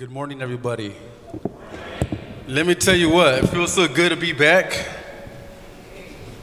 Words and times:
Good 0.00 0.10
morning, 0.10 0.40
everybody. 0.40 0.96
Let 2.48 2.64
me 2.64 2.74
tell 2.74 2.96
you 2.96 3.10
what, 3.10 3.34
it 3.34 3.46
feels 3.48 3.74
so 3.74 3.86
good 3.86 4.08
to 4.08 4.16
be 4.16 4.32
back. 4.32 4.88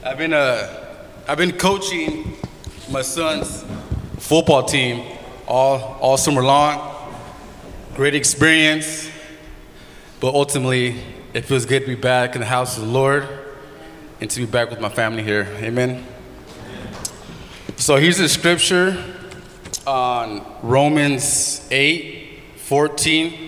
I've 0.04 0.16
been, 0.16 0.32
uh, 0.32 0.94
I've 1.26 1.38
been 1.38 1.50
coaching 1.50 2.36
my 2.88 3.02
son's 3.02 3.64
football 4.18 4.62
team 4.62 5.18
all, 5.48 5.98
all 6.00 6.16
summer 6.16 6.40
long. 6.40 7.10
Great 7.96 8.14
experience, 8.14 9.10
but 10.20 10.36
ultimately, 10.36 11.02
it 11.34 11.44
feels 11.44 11.66
good 11.66 11.80
to 11.80 11.86
be 11.88 11.96
back 11.96 12.36
in 12.36 12.40
the 12.40 12.46
house 12.46 12.78
of 12.78 12.84
the 12.84 12.92
Lord 12.92 13.26
and 14.20 14.30
to 14.30 14.38
be 14.38 14.46
back 14.46 14.70
with 14.70 14.78
my 14.78 14.88
family 14.88 15.24
here. 15.24 15.48
Amen. 15.56 16.06
So 17.74 17.96
here's 17.96 18.18
the 18.18 18.28
scripture 18.28 19.16
on 19.84 20.46
Romans 20.62 21.66
8 21.72 22.26
14 22.54 23.47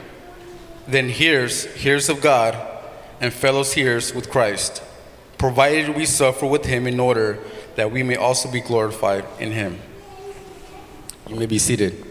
then 0.91 1.09
hears, 1.09 1.67
heirs 1.83 2.09
of 2.09 2.21
God, 2.21 2.57
and 3.19 3.33
fellows 3.33 3.75
heirs 3.77 4.13
with 4.13 4.29
Christ, 4.29 4.83
provided 5.37 5.95
we 5.95 6.05
suffer 6.05 6.45
with 6.45 6.65
Him 6.65 6.87
in 6.87 6.99
order 6.99 7.39
that 7.75 7.91
we 7.91 8.03
may 8.03 8.15
also 8.15 8.51
be 8.51 8.61
glorified 8.61 9.25
in 9.39 9.51
Him. 9.51 9.79
You 11.29 11.35
may 11.35 11.45
be 11.45 11.59
seated. 11.59 12.05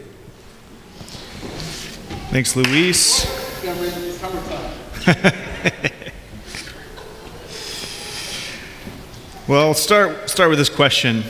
Thanks, 2.30 2.56
Luis. 2.56 3.26
well, 9.48 9.74
start, 9.74 10.30
start 10.30 10.48
with 10.48 10.58
this 10.58 10.68
question. 10.68 11.24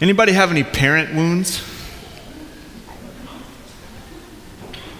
Anybody 0.00 0.32
have 0.32 0.50
any 0.50 0.62
parent 0.62 1.14
wounds? 1.14 1.75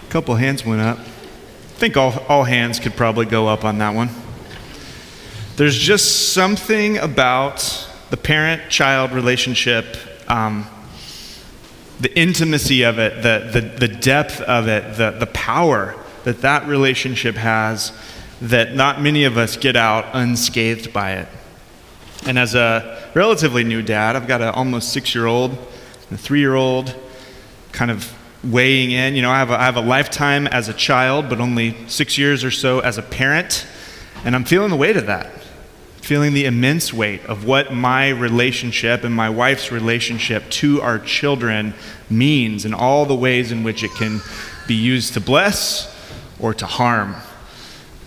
A 0.07 0.09
couple 0.09 0.35
hands 0.35 0.65
went 0.65 0.81
up. 0.81 0.99
I 0.99 1.79
think 1.79 1.97
all, 1.97 2.17
all 2.29 2.45
hands 2.45 2.79
could 2.79 2.95
probably 2.95 3.25
go 3.25 3.47
up 3.47 3.65
on 3.65 3.77
that 3.79 3.93
one. 3.93 4.09
There's 5.57 5.77
just 5.77 6.33
something 6.33 6.97
about 6.97 7.87
the 8.09 8.17
parent 8.17 8.69
child 8.71 9.11
relationship, 9.11 9.97
um, 10.29 10.65
the 11.99 12.17
intimacy 12.17 12.83
of 12.83 12.99
it, 12.99 13.21
the, 13.21 13.49
the, 13.51 13.87
the 13.87 13.87
depth 13.87 14.39
of 14.41 14.67
it, 14.67 14.95
the, 14.97 15.11
the 15.11 15.27
power 15.27 15.95
that 16.23 16.41
that 16.41 16.67
relationship 16.67 17.35
has 17.35 17.91
that 18.41 18.75
not 18.75 19.01
many 19.01 19.25
of 19.25 19.37
us 19.37 19.57
get 19.57 19.75
out 19.75 20.05
unscathed 20.13 20.93
by 20.93 21.13
it. 21.13 21.27
And 22.25 22.39
as 22.39 22.55
a 22.55 23.09
relatively 23.13 23.63
new 23.63 23.81
dad, 23.81 24.15
I've 24.15 24.27
got 24.27 24.41
an 24.41 24.49
almost 24.49 24.93
six 24.93 25.13
year 25.13 25.25
old 25.25 25.51
a 26.11 26.17
three 26.17 26.39
year 26.39 26.55
old 26.55 26.95
kind 27.73 27.91
of 27.91 28.16
weighing 28.43 28.91
in. 28.91 29.15
You 29.15 29.21
know, 29.21 29.31
I 29.31 29.39
have, 29.39 29.49
a, 29.49 29.59
I 29.59 29.65
have 29.65 29.75
a 29.75 29.81
lifetime 29.81 30.47
as 30.47 30.69
a 30.69 30.73
child, 30.73 31.29
but 31.29 31.39
only 31.39 31.75
six 31.87 32.17
years 32.17 32.43
or 32.43 32.51
so 32.51 32.79
as 32.79 32.97
a 32.97 33.01
parent. 33.01 33.65
And 34.23 34.35
I'm 34.35 34.45
feeling 34.45 34.69
the 34.69 34.75
weight 34.75 34.97
of 34.97 35.07
that, 35.07 35.31
feeling 36.01 36.33
the 36.33 36.45
immense 36.45 36.93
weight 36.93 37.25
of 37.25 37.45
what 37.45 37.73
my 37.73 38.09
relationship 38.09 39.03
and 39.03 39.13
my 39.13 39.29
wife's 39.29 39.71
relationship 39.71 40.49
to 40.49 40.81
our 40.81 40.99
children 40.99 41.73
means 42.09 42.65
and 42.65 42.73
all 42.73 43.05
the 43.05 43.15
ways 43.15 43.51
in 43.51 43.63
which 43.63 43.83
it 43.83 43.91
can 43.91 44.21
be 44.67 44.75
used 44.75 45.13
to 45.13 45.21
bless 45.21 45.93
or 46.39 46.53
to 46.53 46.65
harm. 46.65 47.15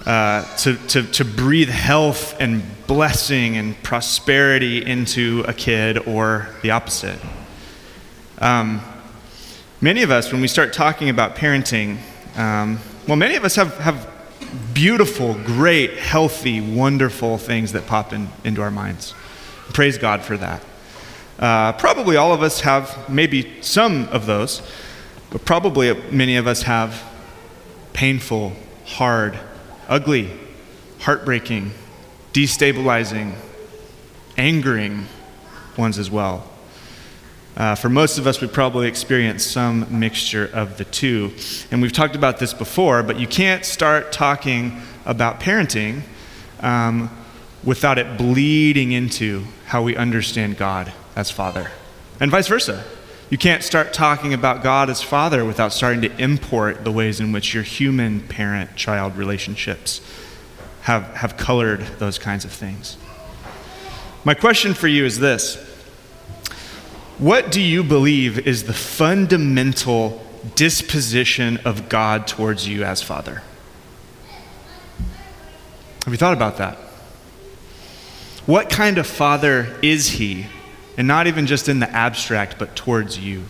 Uh, 0.07 0.57
to, 0.57 0.77
to, 0.87 1.03
to 1.03 1.27
breathe 1.27 1.69
health 1.69 2.35
and 2.41 2.63
blessing 2.87 3.59
and 3.59 3.81
prosperity 3.83 4.83
into 4.83 5.45
a 5.47 5.53
kid 5.53 5.99
or 6.09 6.49
the 6.63 6.71
opposite. 6.71 7.19
Um, 8.39 8.81
many 9.81 10.03
of 10.03 10.11
us, 10.11 10.33
when 10.33 10.41
we 10.41 10.49
start 10.49 10.73
talking 10.73 11.09
about 11.09 11.37
parenting, 11.37 11.99
um, 12.37 12.79
well, 13.07 13.17
many 13.17 13.37
of 13.37 13.45
us 13.45 13.57
have, 13.57 13.77
have 13.79 14.09
beautiful, 14.75 15.35
great, 15.35 15.95
healthy, 15.95 16.61
wonderful 16.61 17.39
things 17.39 17.73
that 17.73 17.87
pop 17.87 18.13
in, 18.13 18.29
into 18.45 18.63
our 18.63 18.71
minds. 18.71 19.15
Praise 19.73 19.99
God 19.99 20.23
for 20.23 20.37
that. 20.37 20.63
Uh, 21.39 21.73
probably 21.73 22.17
all 22.17 22.33
of 22.33 22.43
us 22.43 22.61
have 22.61 23.09
maybe 23.09 23.63
some 23.63 24.07
of 24.09 24.27
those, 24.27 24.61
but 25.31 25.45
probably 25.45 25.95
many 26.11 26.37
of 26.37 26.47
us 26.47 26.63
have 26.63 27.03
painful, 27.93 28.53
hard, 28.85 29.39
ugly, 29.89 30.31
heartbreaking, 31.01 31.73
destabilizing, 32.33 33.35
angering 34.37 35.07
ones 35.79 35.99
as 35.99 36.11
well. 36.11 36.50
Uh, 37.57 37.75
for 37.75 37.89
most 37.89 38.19
of 38.19 38.27
us, 38.27 38.41
we 38.41 38.47
probably 38.47 38.87
experience 38.87 39.45
some 39.45 39.87
mixture 39.99 40.49
of 40.53 40.79
the 40.79 40.85
two. 40.85 41.33
And 41.71 41.83
we've 41.83 41.93
talked 41.93 42.15
about 42.15 42.39
this 42.39 42.55
before, 42.55 43.03
but 43.03 43.19
you 43.19 43.27
can't 43.27 43.65
start 43.65 44.13
talking 44.13 44.81
about 45.05 45.41
parenting 45.41 46.03
um, 46.61 47.11
without 47.65 47.99
it 47.99 48.17
bleeding 48.17 48.93
into 48.93 49.45
how 49.67 49.83
we 49.83 49.97
understand 49.97 50.57
God 50.57 50.93
as 51.17 51.31
Father, 51.31 51.71
and 52.19 52.31
vice 52.31 52.49
versa. 52.49 52.85
You 53.31 53.39
can't 53.39 53.63
start 53.63 53.93
talking 53.93 54.35
about 54.35 54.63
God 54.63 54.91
as 54.91 55.03
Father 55.03 55.45
without 55.45 55.73
starting 55.73 56.03
to 56.03 56.21
import 56.21 56.83
the 56.83 56.91
ways 56.91 57.21
in 57.21 57.31
which 57.31 57.55
your 57.55 57.63
human 57.63 58.27
parent 58.27 58.75
child 58.75 59.17
relationships 59.17 60.01
have, 60.83 61.05
have 61.15 61.37
colored 61.37 61.81
those 61.99 62.19
kinds 62.19 62.45
of 62.45 62.51
things. 62.51 62.97
My 64.25 64.35
question 64.35 64.75
for 64.75 64.89
you 64.89 65.05
is 65.05 65.21
this 65.21 65.70
What 67.21 67.53
do 67.53 67.61
you 67.61 67.85
believe 67.85 68.47
is 68.47 68.65
the 68.65 68.73
fundamental 68.73 70.25
disposition 70.55 71.59
of 71.67 71.91
God 71.91 72.27
towards 72.27 72.67
you 72.67 72.83
as 72.83 73.03
Father? 73.03 73.43
Have 76.05 76.15
you 76.15 76.17
thought 76.17 76.33
about 76.33 76.57
that? 76.57 76.77
What 78.47 78.71
kind 78.71 78.97
of 78.97 79.07
Father 79.07 79.79
is 79.83 80.13
He? 80.13 80.47
And 80.97 81.07
not 81.07 81.27
even 81.27 81.47
just 81.47 81.69
in 81.69 81.79
the 81.79 81.91
abstract, 81.91 82.59
but 82.59 82.75
towards 82.75 83.19
you, 83.19 83.45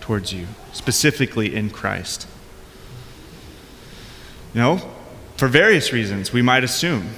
towards 0.00 0.34
you, 0.34 0.46
specifically 0.74 1.54
in 1.54 1.70
Christ. 1.70 2.28
You 4.52 4.60
know, 4.60 4.90
for 5.38 5.48
various 5.48 5.90
reasons, 5.90 6.34
we 6.34 6.42
might 6.42 6.64
assume 6.64 7.12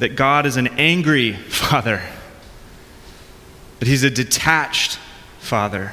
that 0.00 0.16
God 0.16 0.44
is 0.44 0.56
an 0.56 0.66
angry 0.76 1.32
father, 1.48 2.02
that 3.82 3.88
he's 3.88 4.04
a 4.04 4.10
detached 4.10 4.96
father, 5.40 5.92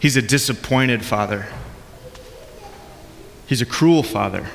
he's 0.00 0.18
a 0.18 0.20
disappointed 0.20 1.02
father, 1.02 1.46
he's 3.46 3.62
a 3.62 3.64
cruel 3.64 4.02
father. 4.02 4.48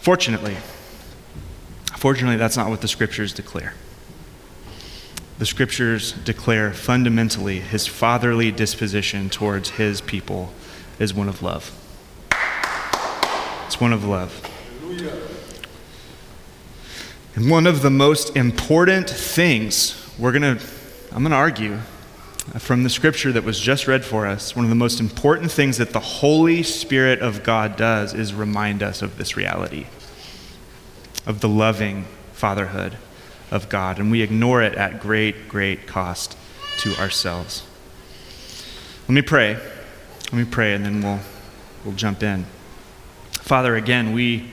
Fortunately, 0.00 0.56
Fortunately, 1.98 2.38
that's 2.38 2.56
not 2.56 2.70
what 2.70 2.80
the 2.80 2.88
scriptures 2.88 3.34
declare. 3.34 3.74
The 5.38 5.44
scriptures 5.44 6.12
declare 6.12 6.72
fundamentally 6.72 7.60
his 7.60 7.86
fatherly 7.86 8.50
disposition 8.50 9.28
towards 9.28 9.68
his 9.68 10.00
people 10.00 10.54
is 10.98 11.12
one 11.12 11.28
of 11.28 11.42
love. 11.42 11.72
It's 13.66 13.78
one 13.78 13.92
of 13.92 14.02
love. 14.04 14.42
And 14.80 15.27
one 17.46 17.66
of 17.66 17.82
the 17.82 17.90
most 17.90 18.36
important 18.36 19.08
things 19.08 19.94
we're 20.18 20.32
going 20.32 20.58
to, 20.58 20.64
I'm 21.12 21.22
going 21.22 21.30
to 21.30 21.36
argue 21.36 21.78
from 22.58 22.82
the 22.82 22.90
scripture 22.90 23.32
that 23.32 23.44
was 23.44 23.60
just 23.60 23.86
read 23.86 24.04
for 24.04 24.26
us, 24.26 24.56
one 24.56 24.64
of 24.64 24.70
the 24.70 24.74
most 24.74 25.00
important 25.00 25.52
things 25.52 25.76
that 25.76 25.90
the 25.90 26.00
Holy 26.00 26.62
Spirit 26.62 27.20
of 27.20 27.42
God 27.42 27.76
does 27.76 28.14
is 28.14 28.32
remind 28.32 28.82
us 28.82 29.02
of 29.02 29.18
this 29.18 29.36
reality 29.36 29.86
of 31.26 31.40
the 31.40 31.48
loving 31.48 32.06
fatherhood 32.32 32.96
of 33.50 33.68
God, 33.68 33.98
and 33.98 34.10
we 34.10 34.22
ignore 34.22 34.62
it 34.62 34.74
at 34.74 34.98
great, 34.98 35.48
great 35.48 35.86
cost 35.86 36.36
to 36.78 36.94
ourselves. 36.96 37.62
Let 39.02 39.14
me 39.14 39.22
pray. 39.22 39.54
Let 39.54 40.32
me 40.32 40.44
pray, 40.44 40.74
and 40.74 40.84
then 40.84 41.02
we'll, 41.02 41.20
we'll 41.84 41.94
jump 41.94 42.22
in. 42.22 42.46
Father, 43.32 43.76
again, 43.76 44.12
we, 44.12 44.50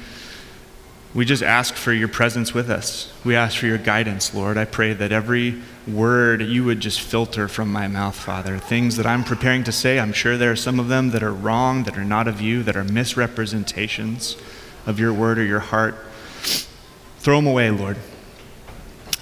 we 1.16 1.24
just 1.24 1.42
ask 1.42 1.76
for 1.76 1.94
your 1.94 2.10
presence 2.10 2.54
with 2.54 2.70
us. 2.70 3.12
We 3.24 3.38
ask 3.38 3.58
for 3.58 3.68
your 3.68 3.78
guidance, 3.78 4.34
Lord. 4.34 4.58
I 4.58 4.66
pray 4.66 4.92
that 4.92 5.14
every 5.14 5.62
word 5.88 6.42
you 6.42 6.66
would 6.66 6.82
just 6.82 7.00
filter 7.00 7.48
from 7.48 7.72
my 7.72 7.88
mouth, 7.88 8.16
Father. 8.18 8.58
Things 8.58 8.98
that 8.98 9.06
I'm 9.06 9.24
preparing 9.24 9.64
to 9.64 9.72
say, 9.72 9.98
I'm 9.98 10.12
sure 10.12 10.36
there 10.36 10.52
are 10.52 10.58
some 10.58 10.78
of 10.78 10.90
them 10.90 11.12
that 11.12 11.24
are 11.24 11.34
wrong, 11.34 11.84
that 11.84 11.98
are 11.98 12.04
not 12.04 12.28
of 12.28 12.42
you, 12.42 12.64
that 12.64 12.76
are 12.76 12.84
misrepresentations 12.84 14.36
of 14.86 15.00
your 15.00 15.14
word 15.14 15.40
or 15.40 15.46
your 15.46 15.62
heart. 15.62 15.96
Throw 17.20 17.38
them 17.38 17.48
away, 17.48 17.72
Lord. 17.72 17.96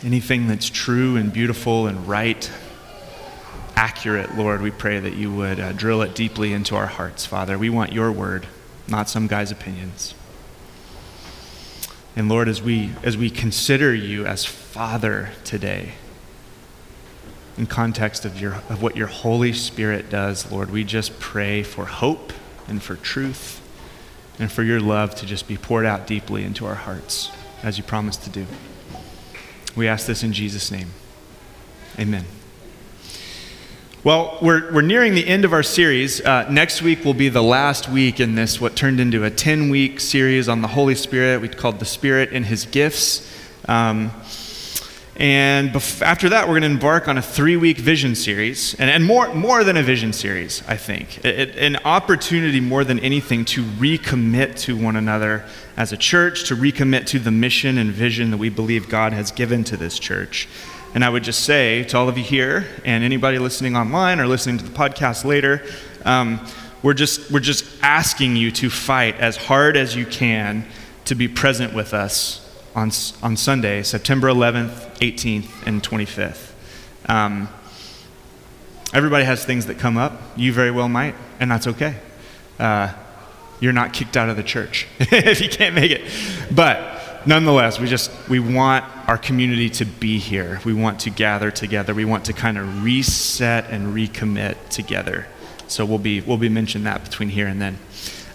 Anything 0.04 0.48
that's 0.48 0.72
true 0.72 1.16
and 1.16 1.32
beautiful 1.32 1.86
and 1.86 2.08
right, 2.08 2.52
accurate, 3.76 4.36
Lord, 4.36 4.64
we 4.64 4.72
pray 4.72 4.98
that 4.98 5.14
you 5.14 5.32
would 5.32 5.60
uh, 5.60 5.74
drill 5.74 6.02
it 6.02 6.16
deeply 6.16 6.54
into 6.54 6.76
our 6.76 6.88
hearts, 6.88 7.28
Father. 7.28 7.56
We 7.56 7.70
want 7.70 7.94
your 7.94 8.12
word, 8.12 8.48
not 8.88 9.10
some 9.10 9.28
guy's 9.28 9.52
opinions. 9.52 10.16
And 12.16 12.30
Lord, 12.30 12.48
as 12.48 12.62
we, 12.62 12.92
as 13.04 13.18
we 13.18 13.30
consider 13.30 13.94
you 13.94 14.26
as 14.26 14.46
Father 14.46 15.32
today, 15.44 15.94
in 17.58 17.66
context 17.68 18.26
of, 18.26 18.40
your, 18.40 18.56
of 18.70 18.82
what 18.82 18.96
your 18.96 19.08
Holy 19.08 19.54
Spirit 19.54 20.10
does, 20.10 20.52
Lord, 20.52 20.72
we 20.72 20.84
just 20.84 21.20
pray 21.20 21.64
for 21.64 21.86
hope 21.86 22.34
and 22.68 22.82
for 22.82 22.96
truth 22.96 23.62
and 24.40 24.52
for 24.52 24.64
your 24.64 24.80
love 24.80 25.16
to 25.16 25.26
just 25.26 25.48
be 25.48 25.58
poured 25.58 25.86
out 25.86 26.08
deeply 26.08 26.44
into 26.44 26.66
our 26.66 26.76
hearts, 26.76 27.32
as 27.62 27.78
you 27.78 27.84
promised 27.84 28.24
to 28.24 28.30
do. 28.30 28.46
We 29.76 29.88
ask 29.88 30.08
this 30.08 30.24
in 30.24 30.34
Jesus' 30.34 30.72
name. 30.72 30.90
Amen. 32.00 32.26
Well, 34.04 34.38
we're, 34.42 34.70
we're 34.74 34.82
nearing 34.82 35.16
the 35.16 35.26
end 35.26 35.46
of 35.46 35.54
our 35.54 35.64
series. 35.64 36.20
Uh, 36.20 36.46
next 36.50 36.82
week 36.82 37.06
will 37.06 37.14
be 37.14 37.30
the 37.30 37.42
last 37.42 37.88
week 37.88 38.20
in 38.20 38.36
this, 38.36 38.60
what 38.60 38.76
turned 38.76 39.00
into 39.00 39.24
a 39.24 39.30
10 39.30 39.70
week 39.70 40.02
series 40.02 40.50
on 40.50 40.62
the 40.62 40.68
Holy 40.68 40.96
Spirit. 40.96 41.40
We 41.40 41.48
called 41.48 41.80
The 41.80 41.86
Spirit 41.86 42.32
and 42.34 42.46
His 42.46 42.66
Gifts. 42.66 43.26
Um, 43.66 44.12
and 45.16 45.70
bef- 45.70 46.02
after 46.02 46.28
that, 46.28 46.50
we're 46.50 46.60
going 46.60 46.64
to 46.64 46.76
embark 46.76 47.08
on 47.08 47.18
a 47.18 47.22
three 47.22 47.56
week 47.56 47.78
vision 47.78 48.14
series, 48.16 48.74
and, 48.74 48.90
and 48.90 49.06
more, 49.06 49.34
more 49.34 49.64
than 49.64 49.78
a 49.78 49.84
vision 49.84 50.12
series, 50.12 50.64
I 50.68 50.76
think. 50.76 51.24
It, 51.24 51.40
it, 51.40 51.56
an 51.56 51.78
opportunity 51.86 52.60
more 52.60 52.84
than 52.84 53.00
anything 53.00 53.46
to 53.46 53.64
recommit 53.64 54.60
to 54.64 54.76
one 54.76 54.98
another 54.98 55.46
as 55.78 55.94
a 55.94 55.98
church, 55.98 56.50
to 56.50 56.58
recommit 56.58 57.06
to 57.06 57.20
the 57.20 57.32
mission 57.32 57.78
and 57.78 57.92
vision 57.92 58.32
that 58.32 58.38
we 58.38 58.50
believe 58.50 58.90
God 58.90 59.14
has 59.14 59.32
given 59.32 59.64
to 59.64 59.78
this 59.78 59.98
church. 59.98 60.50
And 60.94 61.04
I 61.04 61.10
would 61.10 61.24
just 61.24 61.44
say 61.44 61.84
to 61.86 61.98
all 61.98 62.08
of 62.08 62.18
you 62.18 62.24
here 62.24 62.68
and 62.86 63.04
anybody 63.04 63.40
listening 63.40 63.76
online 63.76 64.20
or 64.20 64.28
listening 64.28 64.60
to 64.60 64.64
the 64.64 64.72
podcast 64.72 65.26
later, 65.26 65.66
um, 66.06 66.46
we're, 66.84 66.94
just, 66.94 67.32
we're 67.32 67.40
just 67.40 67.66
asking 67.82 68.36
you 68.36 68.52
to 68.52 68.70
fight 68.70 69.16
as 69.16 69.36
hard 69.36 69.76
as 69.76 69.96
you 69.96 70.06
can 70.06 70.66
to 71.06 71.16
be 71.16 71.28
present 71.28 71.74
with 71.74 71.94
us 71.94 72.40
on, 72.76 72.92
on 73.24 73.38
Sunday, 73.38 73.82
September 73.84 74.28
11th, 74.28 74.98
18th, 75.00 75.66
and 75.66 75.82
25th. 75.82 76.52
Um, 77.10 77.50
everybody 78.94 79.26
has 79.26 79.44
things 79.46 79.66
that 79.66 79.80
come 79.80 79.98
up. 79.98 80.22
You 80.36 80.54
very 80.54 80.72
well 80.72 80.90
might, 80.90 81.16
and 81.40 81.50
that's 81.50 81.68
okay. 81.68 81.96
Uh, 82.60 82.94
you're 83.60 83.74
not 83.74 83.94
kicked 83.94 84.18
out 84.18 84.30
of 84.30 84.38
the 84.38 84.44
church 84.44 84.88
if 85.00 85.42
you 85.42 85.50
can't 85.50 85.74
make 85.74 85.92
it. 85.92 86.02
But 86.54 87.03
nonetheless, 87.26 87.80
we 87.80 87.88
just 87.88 88.12
we 88.30 88.40
want 88.40 88.86
our 89.08 89.18
community 89.18 89.70
to 89.70 89.86
be 89.86 90.18
here. 90.18 90.60
We 90.66 90.74
want 90.74 91.02
to 91.02 91.10
gather 91.10 91.52
together. 91.52 91.94
We 91.94 92.06
want 92.06 92.26
to 92.26 92.34
kind 92.34 92.58
of 92.58 92.84
reset 92.84 93.70
and 93.70 93.96
recommit 93.96 94.70
together. 94.70 95.28
So 95.68 95.86
we'll 95.86 96.00
be 96.00 96.22
we'll 96.22 96.38
be 96.38 96.50
mentioning 96.50 96.86
that 96.86 97.04
between 97.04 97.30
here 97.30 97.48
and 97.48 97.62
then. 97.62 97.80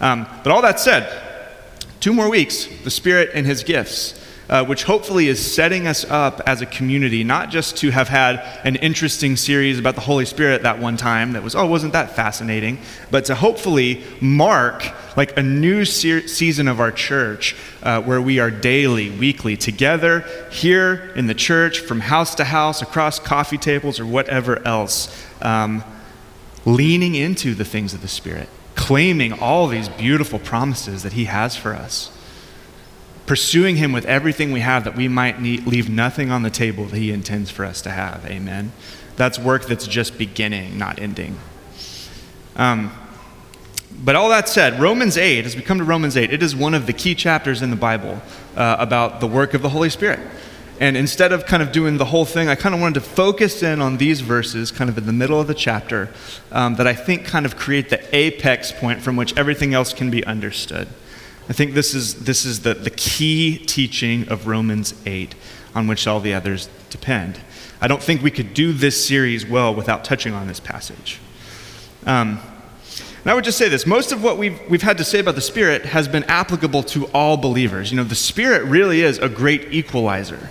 Um, 0.01 0.27
but 0.43 0.53
all 0.53 0.63
that 0.63 0.81
said, 0.81 1.23
two 2.01 2.13
more 2.13 2.31
weeks, 2.31 2.67
the 2.85 2.91
Spirit 2.91 3.31
and 3.35 3.47
His 3.47 3.63
gifts 3.63 4.18
uh, 4.49 4.65
which 4.65 4.85
hopefully 4.85 5.29
is 5.29 5.55
setting 5.55 5.87
us 5.87 6.05
up 6.07 6.41
as 6.47 6.63
a 6.63 6.67
community, 6.67 7.23
not 7.23 7.51
just 7.51 7.77
to 7.77 7.91
have 7.91 8.09
had 8.09 8.37
an 8.65 8.77
interesting 8.77 9.37
series 9.37 9.79
about 9.79 9.95
the 9.95 10.01
Holy 10.01 10.25
Spirit 10.25 10.63
that 10.63 10.79
one 10.79 10.97
time 10.97 11.33
that 11.33 11.43
was, 11.43 11.55
oh, 11.55 11.67
wasn't 11.67 11.93
that 11.93 12.17
fascinating, 12.17 12.79
but 13.11 13.27
to 13.27 13.35
hopefully 13.35 14.03
mark 14.21 14.91
like 15.17 15.37
a 15.37 15.43
new 15.43 15.85
se- 15.85 16.27
season 16.29 16.67
of 16.67 16.81
our 16.81 16.91
church 16.91 17.55
uh, 17.83 18.01
where 18.01 18.23
we 18.23 18.39
are 18.39 18.51
daily, 18.51 19.11
weekly 19.11 19.57
together 19.57 20.21
here 20.51 21.13
in 21.15 21.27
the 21.27 21.35
church, 21.35 21.81
from 21.81 22.01
house 22.01 22.35
to 22.37 22.45
house, 22.45 22.81
across 22.81 23.19
coffee 23.19 23.59
tables, 23.59 24.01
or 24.01 24.07
whatever 24.07 24.67
else, 24.67 25.27
um, 25.43 25.85
leaning 26.65 27.15
into 27.15 27.55
the 27.55 27.65
things 27.65 27.93
of 27.93 28.01
the 28.01 28.09
Spirit, 28.09 28.49
claiming 28.77 29.33
all 29.33 29.67
these 29.67 29.89
beautiful 29.91 30.39
promises 30.39 31.03
that 31.03 31.13
He 31.13 31.27
has 31.27 31.55
for 31.55 31.75
us 31.75 32.11
pursuing 33.29 33.77
Him 33.77 33.93
with 33.93 34.07
everything 34.07 34.51
we 34.51 34.61
have 34.61 34.85
that 34.85 34.97
we 34.97 35.07
might 35.07 35.41
need, 35.41 35.67
leave 35.67 35.89
nothing 35.89 36.31
on 36.33 36.43
the 36.43 36.51
table 36.51 36.87
that 36.87 36.97
He 36.97 37.13
intends 37.13 37.51
for 37.51 37.65
us 37.65 37.81
to 37.83 37.91
have. 37.91 38.27
Amen. 38.27 38.73
That's 39.17 39.39
work 39.39 39.67
that's 39.67 39.87
just 39.87 40.19
beginning, 40.19 40.79
not 40.79 40.99
ending. 40.99 41.39
Um, 42.57 42.91
but 44.03 44.17
all 44.17 44.29
that 44.31 44.49
said, 44.49 44.81
Romans 44.81 45.17
8, 45.17 45.45
as 45.45 45.57
we 45.57 45.63
come 45.63 45.79
to 45.79 45.85
Romans 45.85 46.17
8, 46.17 46.33
it 46.33 46.43
is 46.43 46.55
one 46.57 46.75
of 46.75 46.87
the 46.87 46.93
key 46.93 47.15
chapters 47.15 47.63
in 47.63 47.71
the 47.71 47.77
Bible 47.77 48.21
uh, 48.57 48.77
about 48.79 49.21
the 49.21 49.27
work 49.27 49.55
of 49.55 49.63
the 49.63 49.69
Holy 49.69 49.91
Spirit. 49.91 50.21
And 50.81 50.97
instead 50.97 51.33
of 51.33 51.47
kind 51.47 51.63
of 51.63 51.73
doing 51.73 51.97
the 51.97 52.05
whole 52.05 52.25
thing, 52.25 52.49
I 52.49 52.55
kind 52.55 52.75
of 52.75 52.81
wanted 52.81 52.95
to 52.95 53.09
focus 53.09 53.63
in 53.63 53.81
on 53.81 53.97
these 53.97 54.21
verses, 54.21 54.71
kind 54.71 54.89
of 54.89 54.97
in 54.97 55.07
the 55.07 55.13
middle 55.13 55.41
of 55.41 55.49
the 55.49 55.55
chapter, 55.55 56.09
um, 56.53 56.77
that 56.77 56.87
I 56.87 56.95
think 56.95 57.25
kind 57.25 57.45
of 57.45 57.57
create 57.57 57.91
the 57.91 58.01
apex 58.15 58.71
point 58.71 59.03
from 59.03 59.17
which 59.17 59.37
everything 59.37 59.75
else 59.75 59.93
can 59.93 60.11
be 60.11 60.25
understood. 60.25 60.87
I 61.49 61.53
think 61.55 61.75
this 61.75 61.95
is, 61.95 62.25
this 62.25 62.45
is 62.45 62.61
the, 62.61 62.75
the 62.75 62.91
key 62.91 63.57
teaching 63.59 64.29
of 64.29 64.47
Romans 64.47 64.95
8 65.07 65.35
on 65.75 65.87
which 65.87 66.07
all 66.07 66.21
the 66.21 66.35
others 66.35 66.69
depend. 66.91 67.41
I 67.81 67.89
don't 67.89 68.03
think 68.03 68.23
we 68.23 68.31
could 68.31 68.53
do 68.55 68.73
this 68.73 69.07
series 69.07 69.47
well 69.47 69.75
without 69.75 70.05
touching 70.05 70.35
on 70.35 70.47
this 70.47 70.61
passage. 70.61 71.21
Um, 72.05 72.41
and 73.23 73.33
I 73.33 73.35
would 73.35 73.45
just 73.45 73.59
say 73.59 73.69
this 73.69 73.87
most 73.87 74.13
of 74.13 74.23
what 74.23 74.37
we've, 74.37 74.61
we've 74.69 74.83
had 74.83 74.99
to 74.99 75.05
say 75.05 75.21
about 75.21 75.35
the 75.35 75.41
Spirit 75.41 75.87
has 75.87 76.07
been 76.07 76.25
applicable 76.25 76.83
to 76.85 77.07
all 77.09 77.37
believers. 77.37 77.91
You 77.91 77.97
know, 77.97 78.05
the 78.05 78.15
Spirit 78.15 78.65
really 78.65 79.01
is 79.03 79.19
a 79.19 79.29
great 79.29 79.73
equalizer. 79.73 80.51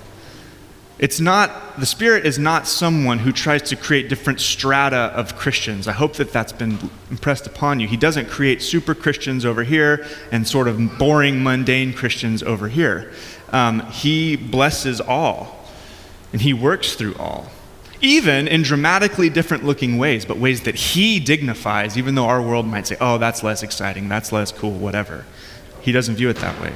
It's 1.00 1.20
not, 1.20 1.80
the 1.80 1.86
Spirit 1.86 2.26
is 2.26 2.40
not 2.40 2.68
someone 2.68 3.20
who 3.20 3.32
tries 3.32 3.62
to 3.70 3.76
create 3.76 4.10
different 4.10 4.42
strata 4.42 5.12
of 5.16 5.36
Christians. 5.36 5.88
I 5.88 5.92
hope 5.92 6.14
that 6.14 6.34
that's 6.34 6.52
been 6.52 6.90
impressed 7.12 7.46
upon 7.46 7.80
you. 7.80 7.88
He 7.88 7.98
doesn't 7.98 8.30
create 8.30 8.64
super 8.64 8.96
Christians 8.96 9.46
over 9.46 9.64
here 9.64 10.08
and 10.32 10.48
sort 10.48 10.68
of 10.68 10.98
boring, 10.98 11.44
mundane 11.44 11.94
Christians 11.94 12.42
over 12.42 12.68
here. 12.68 13.12
Um, 13.50 13.82
he 13.92 14.36
blesses 14.36 15.00
all, 15.00 15.58
and 16.32 16.42
He 16.42 16.54
works 16.54 16.94
through 16.96 17.16
all, 17.16 17.48
even 18.02 18.48
in 18.48 18.64
dramatically 18.64 19.30
different 19.30 19.64
looking 19.64 19.98
ways, 19.98 20.26
but 20.26 20.38
ways 20.38 20.62
that 20.64 20.76
He 20.76 21.20
dignifies, 21.20 21.98
even 21.98 22.16
though 22.16 22.26
our 22.26 22.42
world 22.42 22.66
might 22.66 22.88
say, 22.88 22.98
oh, 23.00 23.18
that's 23.18 23.44
less 23.44 23.64
exciting, 23.64 24.10
that's 24.10 24.32
less 24.32 24.52
cool, 24.52 24.72
whatever. 24.72 25.26
He 25.82 25.92
doesn't 25.92 26.16
view 26.16 26.30
it 26.30 26.38
that 26.38 26.60
way. 26.62 26.74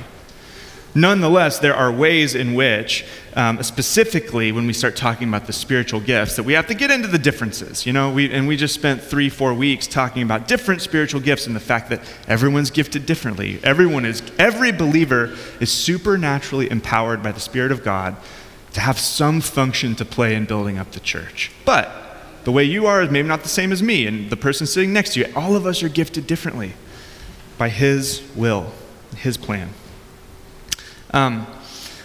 Nonetheless, 0.93 1.59
there 1.59 1.75
are 1.75 1.89
ways 1.91 2.35
in 2.35 2.53
which, 2.53 3.05
um, 3.35 3.63
specifically 3.63 4.51
when 4.51 4.67
we 4.67 4.73
start 4.73 4.97
talking 4.97 5.29
about 5.29 5.47
the 5.47 5.53
spiritual 5.53 6.01
gifts, 6.01 6.35
that 6.35 6.43
we 6.43 6.53
have 6.53 6.67
to 6.67 6.73
get 6.73 6.91
into 6.91 7.07
the 7.07 7.17
differences. 7.17 7.85
You 7.85 7.93
know, 7.93 8.11
we, 8.11 8.29
and 8.31 8.45
we 8.45 8.57
just 8.57 8.75
spent 8.75 9.01
three, 9.01 9.29
four 9.29 9.53
weeks 9.53 9.87
talking 9.87 10.21
about 10.21 10.49
different 10.49 10.81
spiritual 10.81 11.21
gifts 11.21 11.47
and 11.47 11.55
the 11.55 11.61
fact 11.61 11.89
that 11.91 12.01
everyone's 12.27 12.71
gifted 12.71 13.05
differently. 13.05 13.59
Everyone 13.63 14.03
is, 14.03 14.21
every 14.37 14.73
believer 14.73 15.35
is 15.61 15.71
supernaturally 15.71 16.69
empowered 16.69 17.23
by 17.23 17.31
the 17.31 17.39
Spirit 17.39 17.71
of 17.71 17.83
God 17.83 18.17
to 18.73 18.81
have 18.81 18.99
some 18.99 19.39
function 19.39 19.95
to 19.95 20.05
play 20.05 20.35
in 20.35 20.45
building 20.45 20.77
up 20.77 20.91
the 20.91 20.99
church. 20.99 21.51
But 21.63 21.89
the 22.43 22.51
way 22.51 22.65
you 22.65 22.85
are 22.85 23.01
is 23.01 23.09
maybe 23.09 23.27
not 23.27 23.43
the 23.43 23.49
same 23.49 23.71
as 23.71 23.81
me 23.81 24.07
and 24.07 24.29
the 24.29 24.37
person 24.37 24.67
sitting 24.67 24.91
next 24.91 25.13
to 25.13 25.21
you. 25.21 25.33
All 25.35 25.55
of 25.55 25.65
us 25.65 25.83
are 25.83 25.89
gifted 25.89 26.27
differently 26.27 26.73
by 27.57 27.69
His 27.69 28.23
will, 28.35 28.73
His 29.15 29.37
plan. 29.37 29.69
Um, 31.11 31.45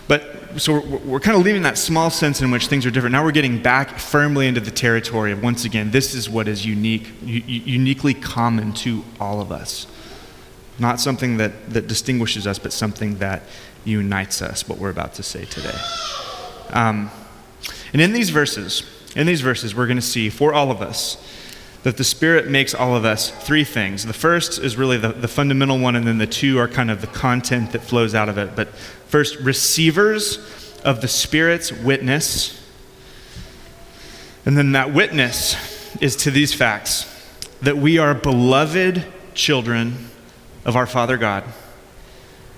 but 0.08 0.60
so 0.60 0.80
we're, 0.80 0.98
we're, 0.98 1.20
kind 1.20 1.36
of 1.36 1.44
leaving 1.44 1.62
that 1.62 1.78
small 1.78 2.10
sense 2.10 2.40
in 2.40 2.50
which 2.50 2.68
things 2.68 2.86
are 2.86 2.90
different. 2.90 3.12
Now 3.12 3.25
we're 3.25 3.32
getting 3.32 3.62
back 3.62 3.98
firmly 3.98 4.46
into 4.46 4.60
the 4.60 4.70
territory 4.70 5.32
of 5.32 5.42
once 5.42 5.64
again, 5.64 5.90
this 5.90 6.14
is 6.14 6.28
what 6.28 6.48
is 6.48 6.64
unique, 6.64 7.08
u- 7.22 7.42
uniquely 7.46 8.14
common 8.14 8.72
to 8.75 9.04
all 9.20 9.40
of 9.40 9.52
us. 9.52 9.86
Not 10.78 11.00
something 11.00 11.36
that, 11.38 11.70
that 11.70 11.86
distinguishes 11.86 12.46
us, 12.46 12.58
but 12.58 12.72
something 12.72 13.18
that 13.18 13.42
unites 13.84 14.42
us, 14.42 14.68
what 14.68 14.78
we're 14.78 14.90
about 14.90 15.14
to 15.14 15.22
say 15.22 15.44
today. 15.44 15.78
Um, 16.70 17.10
and 17.92 18.02
in 18.02 18.12
these 18.12 18.30
verses, 18.30 18.82
in 19.14 19.26
these 19.26 19.40
verses, 19.40 19.75
we're 19.75 19.86
going 19.86 19.96
to 19.96 20.02
see 20.02 20.28
for 20.28 20.52
all 20.52 20.70
of 20.70 20.82
us 20.82 21.16
that 21.87 21.99
the 21.99 22.02
Spirit 22.02 22.49
makes 22.49 22.75
all 22.75 22.97
of 22.97 23.05
us 23.05 23.31
three 23.31 23.62
things. 23.62 24.05
The 24.05 24.12
first 24.12 24.59
is 24.59 24.76
really 24.76 24.97
the, 24.97 25.12
the 25.12 25.28
fundamental 25.28 25.78
one, 25.78 25.95
and 25.95 26.05
then 26.05 26.19
the 26.19 26.26
two 26.26 26.59
are 26.59 26.66
kind 26.66 26.90
of 26.90 27.00
the 27.00 27.07
content 27.07 27.71
that 27.71 27.81
flows 27.81 28.12
out 28.12 28.28
of 28.28 28.38
it. 28.38 28.57
But 28.57 28.75
first, 28.75 29.38
receivers 29.38 30.81
of 30.85 31.00
the 31.00 31.07
Spirit's 31.07 31.71
witness. 31.71 32.61
And 34.45 34.59
then 34.59 34.73
that 34.73 34.93
witness 34.93 35.55
is 36.02 36.16
to 36.16 36.33
these 36.33 36.52
facts 36.52 37.07
that 37.62 37.76
we 37.76 37.99
are 37.99 38.14
beloved 38.14 39.05
children 39.35 40.09
of 40.64 40.75
our 40.75 40.87
Father 40.88 41.16
God, 41.16 41.45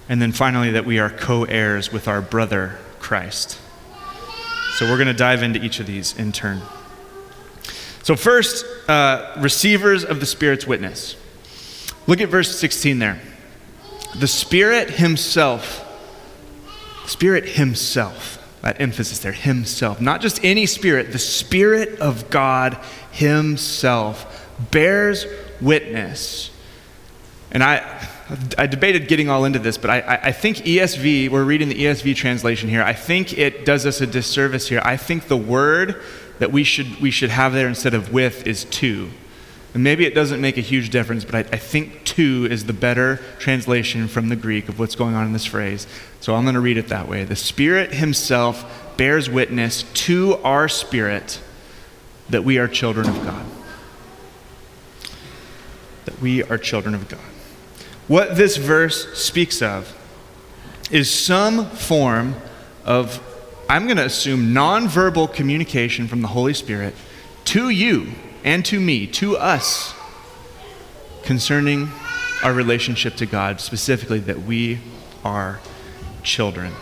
And 0.09 0.23
then 0.23 0.33
finally, 0.33 0.71
that 0.71 0.87
we 0.87 0.99
are 1.01 1.11
co 1.11 1.45
heirs 1.45 1.93
with 1.93 2.09
our 2.09 2.23
brother 2.23 2.79
Christ. 2.99 3.59
So 4.79 4.87
we're 4.87 4.97
going 4.97 5.09
to 5.09 5.13
dive 5.13 5.43
into 5.43 5.63
each 5.63 5.81
of 5.81 5.87
these 5.87 6.17
in 6.17 6.33
turn. 6.33 6.63
So, 8.03 8.17
first, 8.17 8.65
uh, 8.89 9.35
receivers 9.39 10.05
of 10.05 10.21
the 10.21 10.27
Spirit's 10.27 10.67
witness. 10.67 11.17
Look 12.07 12.21
at 12.21 12.31
verse 12.31 12.59
16 12.59 12.99
there. 12.99 13.21
The 14.17 14.27
Spirit 14.27 14.91
Himself, 14.91 15.85
Spirit 17.07 17.45
Himself, 17.45 18.37
that 18.63 18.81
emphasis 18.81 19.19
there, 19.19 19.33
Himself, 19.33 20.01
not 20.01 20.21
just 20.21 20.43
any 20.43 20.65
Spirit, 20.65 21.13
the 21.13 21.19
Spirit 21.19 22.01
of 22.01 22.31
God 22.31 22.79
Himself 23.13 24.49
bears 24.71 25.27
witness. 25.61 26.51
And 27.51 27.63
I, 27.63 28.09
I 28.57 28.67
debated 28.67 29.09
getting 29.09 29.29
all 29.29 29.45
into 29.45 29.59
this, 29.59 29.79
but 29.79 29.91
I, 29.91 30.21
I 30.25 30.33
think 30.33 30.59
ESV, 30.59 31.31
we're 31.31 31.45
reading 31.45 31.69
the 31.69 31.85
ESV 31.85 32.15
translation 32.17 32.69
here, 32.69 32.83
I 32.83 32.93
think 32.93 33.37
it 33.37 33.65
does 33.65 33.87
us 33.87 34.01
a 34.01 34.07
disservice 34.07 34.69
here. 34.69 34.83
I 34.85 34.97
think 34.97 35.29
the 35.29 35.37
word 35.37 36.03
that 36.39 36.53
we 36.53 36.65
should, 36.65 37.01
we 37.01 37.11
should 37.11 37.31
have 37.31 37.53
there 37.53 37.69
instead 37.69 37.95
of 37.95 38.13
with 38.13 38.47
is 38.47 38.65
to. 38.65 39.11
And 39.75 39.85
maybe 39.85 40.07
it 40.07 40.15
doesn't 40.15 40.41
make 40.41 40.57
a 40.57 40.63
huge 40.63 40.91
difference, 40.91 41.25
but 41.25 41.35
I, 41.35 41.39
I 41.41 41.59
think 41.59 42.05
to 42.05 42.47
is 42.51 42.65
the 42.65 42.73
better 42.73 43.21
translation 43.39 44.09
from 44.09 44.29
the 44.29 44.37
Greek 44.37 44.69
of 44.69 44.79
what's 44.79 44.95
going 44.95 45.15
on 45.15 45.27
in 45.27 45.33
this 45.33 45.45
phrase. 45.45 45.87
So 46.21 46.35
I'm 46.35 46.45
going 46.45 46.55
to 46.55 46.61
read 46.61 46.79
it 46.79 46.89
that 46.89 47.09
way. 47.09 47.25
The 47.25 47.37
Spirit 47.37 47.95
Himself 47.95 48.97
bears 48.97 49.29
witness 49.29 49.85
to 49.93 50.37
our 50.43 50.69
spirit 50.69 51.41
that 52.31 52.45
we 52.45 52.59
are 52.59 52.67
children 52.67 53.09
of 53.09 53.25
God. 53.25 53.47
That 56.07 56.21
we 56.21 56.43
are 56.43 56.59
children 56.59 56.95
of 56.95 57.09
God. 57.09 57.21
What 58.09 58.37
this 58.37 58.57
verse 58.57 59.19
speaks 59.19 59.61
of 59.61 59.95
is 60.91 61.11
some 61.11 61.67
form 61.71 62.35
of, 62.85 63.23
I'm 63.69 63.85
going 63.85 63.99
to 63.99 64.07
assume, 64.07 64.55
nonverbal 64.55 65.33
communication 65.33 66.09
from 66.09 66.23
the 66.23 66.29
Holy 66.29 66.55
Spirit 66.55 66.95
to 67.47 67.69
you 67.69 68.13
and 68.43 68.65
to 68.65 68.81
me, 68.81 69.07
to 69.09 69.37
us, 69.37 69.95
concerning 71.23 71.91
our 72.43 72.55
relationship 72.55 73.17
to 73.17 73.27
God, 73.27 73.61
specifically 73.61 74.21
that 74.21 74.43
we 74.43 74.79
are 75.23 75.61
children. 76.23 76.73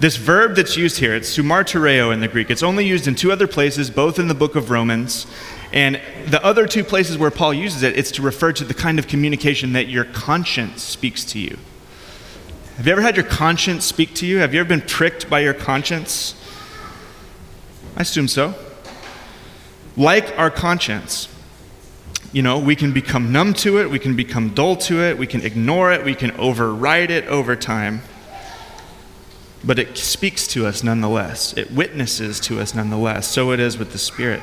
This 0.00 0.16
verb 0.16 0.56
that's 0.56 0.76
used 0.76 0.98
here, 0.98 1.14
it's 1.14 1.38
sumartereo 1.38 2.12
in 2.12 2.20
the 2.20 2.26
Greek. 2.26 2.50
It's 2.50 2.64
only 2.64 2.84
used 2.84 3.06
in 3.06 3.14
two 3.14 3.30
other 3.30 3.46
places, 3.46 3.88
both 3.88 4.18
in 4.18 4.26
the 4.26 4.34
book 4.34 4.56
of 4.56 4.70
Romans 4.70 5.26
and 5.72 6.00
the 6.26 6.44
other 6.44 6.66
two 6.66 6.84
places 6.84 7.18
where 7.18 7.30
Paul 7.30 7.52
uses 7.52 7.82
it, 7.82 7.96
it's 7.96 8.12
to 8.12 8.22
refer 8.22 8.52
to 8.52 8.64
the 8.64 8.74
kind 8.74 8.98
of 8.98 9.08
communication 9.08 9.72
that 9.72 9.88
your 9.88 10.04
conscience 10.04 10.82
speaks 10.82 11.24
to 11.26 11.38
you. 11.38 11.58
Have 12.76 12.86
you 12.86 12.92
ever 12.92 13.02
had 13.02 13.16
your 13.16 13.24
conscience 13.24 13.84
speak 13.84 14.14
to 14.16 14.26
you? 14.26 14.38
Have 14.38 14.52
you 14.52 14.58
ever 14.58 14.68
been 14.68 14.80
pricked 14.80 15.30
by 15.30 15.40
your 15.40 15.54
conscience? 15.54 16.34
I 17.96 18.00
assume 18.00 18.26
so. 18.26 18.54
Like 19.96 20.36
our 20.36 20.50
conscience, 20.50 21.28
you 22.32 22.42
know, 22.42 22.58
we 22.58 22.74
can 22.74 22.92
become 22.92 23.30
numb 23.30 23.54
to 23.54 23.80
it, 23.80 23.90
we 23.90 24.00
can 24.00 24.16
become 24.16 24.54
dull 24.54 24.74
to 24.76 25.00
it, 25.02 25.16
we 25.16 25.28
can 25.28 25.42
ignore 25.42 25.92
it, 25.92 26.04
we 26.04 26.16
can 26.16 26.32
override 26.32 27.12
it 27.12 27.24
over 27.28 27.54
time. 27.54 28.02
But 29.62 29.78
it 29.78 29.96
speaks 29.96 30.48
to 30.48 30.66
us 30.66 30.82
nonetheless, 30.82 31.56
it 31.56 31.70
witnesses 31.70 32.40
to 32.40 32.58
us 32.58 32.74
nonetheless. 32.74 33.28
So 33.28 33.52
it 33.52 33.60
is 33.60 33.78
with 33.78 33.92
the 33.92 33.98
Spirit. 33.98 34.42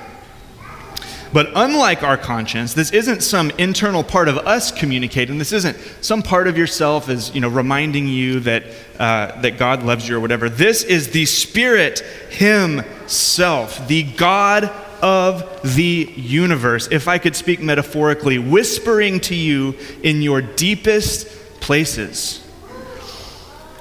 But 1.34 1.50
unlike 1.56 2.04
our 2.04 2.18
conscience, 2.18 2.74
this 2.74 2.92
isn't 2.92 3.22
some 3.22 3.52
internal 3.52 4.04
part 4.04 4.28
of 4.28 4.38
us 4.40 4.72
communicating. 4.72 5.38
This 5.38 5.54
isn't 5.54 5.78
some 6.02 6.22
part 6.22 6.48
of 6.48 6.58
yourself 6.58 7.08
is, 7.10 7.34
you 7.34 7.40
know, 7.40 7.48
reminding 7.48 8.08
you 8.08 8.42
that, 8.42 8.64
uh, 9.00 9.40
that 9.42 9.58
God 9.58 9.84
loves 9.84 10.08
you 10.08 10.18
or 10.18 10.20
whatever. 10.20 10.50
This 10.50 10.84
is 10.84 11.12
the 11.12 11.26
Spirit 11.26 12.00
Himself, 12.30 13.88
the 13.88 14.04
God 14.04 14.66
of 15.02 15.76
the 15.76 16.12
universe, 16.16 16.90
if 16.92 17.08
I 17.08 17.18
could 17.18 17.36
speak 17.36 17.62
metaphorically, 17.62 18.38
whispering 18.38 19.20
to 19.22 19.36
you 19.36 19.76
in 20.04 20.22
your 20.22 20.42
deepest 20.42 21.28
places. 21.62 22.46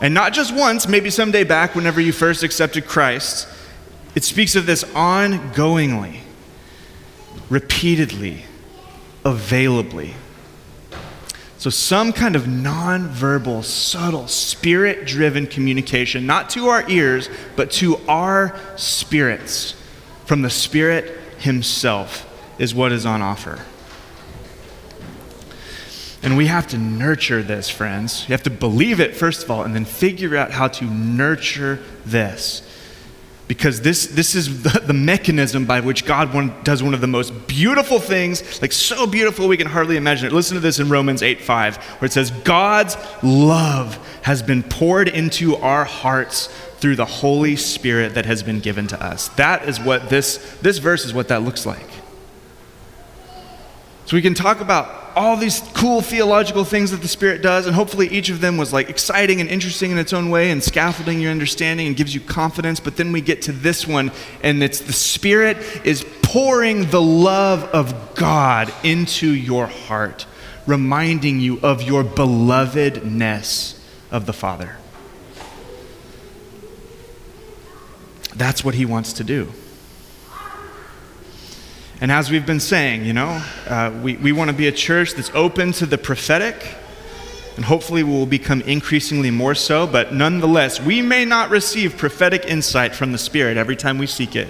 And 0.01 0.15
not 0.15 0.33
just 0.33 0.55
once, 0.55 0.87
maybe 0.89 1.11
someday 1.11 1.45
back 1.45 1.75
whenever 1.75 2.01
you 2.01 2.13
first 2.13 2.43
accepted 2.43 2.87
Christ. 2.87 3.49
It 4.15 4.25
speaks 4.25 4.57
of 4.57 4.67
this 4.67 4.85
ongoingly 4.85 6.21
repeatedly, 7.51 8.45
availably. 9.25 10.15
So, 11.59 11.69
some 11.69 12.15
kind 12.15 12.37
of 12.37 12.45
nonverbal, 12.45 13.65
subtle, 13.65 14.29
spirit 14.29 15.07
driven 15.07 15.47
communication, 15.47 16.25
not 16.25 16.49
to 16.51 16.69
our 16.69 16.89
ears, 16.89 17.29
but 17.55 17.71
to 17.73 17.99
our 18.09 18.59
spirits 18.77 19.75
from 20.25 20.41
the 20.41 20.49
Spirit 20.49 21.21
Himself, 21.39 22.27
is 22.59 22.75
what 22.75 22.93
is 22.93 23.05
on 23.05 23.21
offer. 23.21 23.63
And 26.23 26.37
we 26.37 26.47
have 26.47 26.67
to 26.69 26.79
nurture 26.79 27.43
this, 27.43 27.69
friends. 27.69 28.27
You 28.29 28.33
have 28.33 28.43
to 28.45 28.51
believe 28.51 29.01
it, 29.01 29.15
first 29.15 29.43
of 29.43 29.51
all, 29.51 29.63
and 29.63 29.75
then 29.75 29.85
figure 29.85 30.37
out 30.37 30.51
how 30.51 30.69
to 30.69 30.85
nurture 30.85 31.79
this 32.07 32.63
because 33.51 33.81
this, 33.81 34.07
this 34.07 34.37
is 34.37 34.63
the, 34.63 34.79
the 34.79 34.93
mechanism 34.93 35.65
by 35.65 35.81
which 35.81 36.05
God 36.05 36.33
one, 36.33 36.55
does 36.63 36.85
one 36.85 36.95
of 36.95 37.01
the 37.01 37.09
most 37.09 37.49
beautiful 37.49 37.99
things, 37.99 38.63
like 38.63 38.71
so 38.71 39.09
beautiful 39.09 39.49
we 39.49 39.57
can 39.57 39.67
hardly 39.67 39.97
imagine 39.97 40.29
it. 40.29 40.33
Listen 40.33 40.55
to 40.55 40.61
this 40.61 40.79
in 40.79 40.89
Romans 40.89 41.21
8 41.21 41.41
5, 41.41 41.77
where 41.77 42.07
it 42.07 42.13
says, 42.13 42.31
God's 42.31 42.97
love 43.25 43.97
has 44.23 44.41
been 44.41 44.63
poured 44.63 45.09
into 45.09 45.57
our 45.57 45.85
hearts 45.85 46.47
through 46.77 46.95
the 46.95 47.05
Holy 47.05 47.57
Spirit 47.57 48.15
that 48.15 48.25
has 48.25 48.45
been 48.45 48.61
given 48.61 48.87
to 48.87 49.05
us. 49.05 49.27
That 49.31 49.69
is 49.69 49.81
what 49.81 50.09
this, 50.09 50.37
this 50.63 50.79
verse 50.79 51.05
is 51.05 51.13
what 51.13 51.27
that 51.27 51.43
looks 51.43 51.67
like. 51.67 51.89
So 54.11 54.17
we 54.17 54.23
can 54.23 54.35
talk 54.35 54.61
about 54.61 55.13
all 55.15 55.37
these 55.37 55.61
cool 55.73 56.01
theological 56.01 56.65
things 56.65 56.91
that 56.91 57.01
the 57.01 57.07
Spirit 57.07 57.43
does, 57.43 57.67
and 57.67 57.77
hopefully 57.77 58.09
each 58.09 58.29
of 58.29 58.41
them 58.41 58.57
was 58.57 58.73
like 58.73 58.91
exciting 58.91 59.41
and 59.41 59.49
interesting 59.49 59.93
in 59.93 59.99
its 59.99 60.13
own 60.13 60.31
way 60.31 60.51
and 60.51 60.61
scaffolding 60.61 61.21
your 61.21 61.31
understanding 61.31 61.87
and 61.87 61.97
gives 61.97 62.13
you 62.13 62.21
confidence. 62.21 62.81
But 62.81 62.97
then 62.97 63.13
we 63.13 63.21
get 63.21 63.43
to 63.43 63.53
this 63.53 63.87
one, 63.87 64.11
and 64.43 64.65
it's 64.65 64.81
the 64.81 64.93
Spirit 64.93 65.59
is 65.87 66.05
pouring 66.23 66.91
the 66.91 67.01
love 67.01 67.63
of 67.67 68.17
God 68.17 68.75
into 68.83 69.31
your 69.31 69.69
heart, 69.69 70.27
reminding 70.67 71.39
you 71.39 71.61
of 71.61 71.81
your 71.81 72.03
belovedness 72.03 73.81
of 74.11 74.27
the 74.27 74.33
Father. 74.33 74.77
That's 78.35 78.65
what 78.65 78.75
He 78.75 78.85
wants 78.85 79.13
to 79.13 79.23
do. 79.23 79.53
And 82.01 82.11
as 82.11 82.31
we've 82.31 82.47
been 82.47 82.61
saying, 82.61 83.05
you 83.05 83.13
know, 83.13 83.45
uh, 83.69 83.93
we, 84.03 84.17
we 84.17 84.33
want 84.33 84.51
to 84.51 84.57
be 84.57 84.67
a 84.69 84.73
church 84.73 85.13
that's 85.13 85.31
open 85.35 85.73
to 85.73 85.87
the 85.87 85.99
prophetic, 85.99 86.75
and 87.57 87.65
hopefully 87.65 88.03
we 88.03 88.11
will 88.11 88.25
become 88.25 88.63
increasingly 88.63 89.31
more 89.31 89.55
so, 89.55 89.87
but 89.87 90.15
nonetheless, 90.15 90.81
we 90.81 91.03
may 91.03 91.27
not 91.27 91.51
receive 91.51 91.99
prophetic 91.99 92.47
insight 92.47 92.95
from 92.95 93.13
the 93.13 93.19
Spirit 93.19 93.59
every 93.59 93.77
time 93.77 93.99
we 93.99 94.07
seek 94.07 94.35
it. 94.35 94.49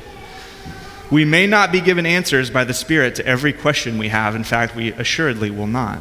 We 1.10 1.24
may 1.24 1.48
not 1.48 1.72
be 1.72 1.80
given 1.80 2.06
answers 2.06 2.50
by 2.50 2.62
the 2.62 2.72
Spirit 2.72 3.16
to 3.16 3.26
every 3.26 3.52
question 3.52 3.98
we 3.98 4.10
have. 4.10 4.36
In 4.36 4.44
fact, 4.44 4.76
we 4.76 4.92
assuredly 4.92 5.50
will 5.50 5.66
not. 5.66 5.98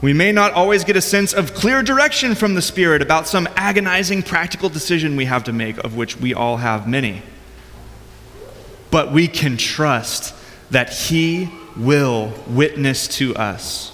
We 0.00 0.14
may 0.14 0.32
not 0.32 0.52
always 0.52 0.82
get 0.82 0.96
a 0.96 1.02
sense 1.02 1.34
of 1.34 1.52
clear 1.52 1.82
direction 1.82 2.34
from 2.34 2.54
the 2.54 2.62
Spirit 2.62 3.02
about 3.02 3.28
some 3.28 3.46
agonizing 3.54 4.22
practical 4.22 4.70
decision 4.70 5.16
we 5.16 5.26
have 5.26 5.44
to 5.44 5.52
make, 5.52 5.76
of 5.84 5.94
which 5.94 6.16
we 6.16 6.32
all 6.32 6.56
have 6.56 6.88
many. 6.88 7.20
But 8.90 9.12
we 9.12 9.28
can 9.28 9.58
trust 9.58 10.34
that 10.74 10.92
He 10.92 11.48
will 11.76 12.32
witness 12.48 13.06
to 13.06 13.32
us. 13.36 13.92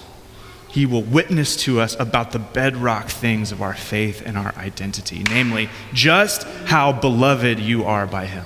He 0.67 0.87
will 0.87 1.03
witness 1.03 1.55
to 1.57 1.79
us 1.79 1.95
about 1.99 2.31
the 2.31 2.39
bedrock 2.39 3.07
things 3.07 3.51
of 3.51 3.61
our 3.61 3.75
faith 3.75 4.23
and 4.25 4.35
our 4.35 4.55
identity, 4.55 5.21
namely, 5.29 5.69
just 5.93 6.43
how 6.65 6.91
beloved 6.91 7.59
you 7.59 7.83
are 7.83 8.07
by 8.07 8.25
Him. 8.25 8.45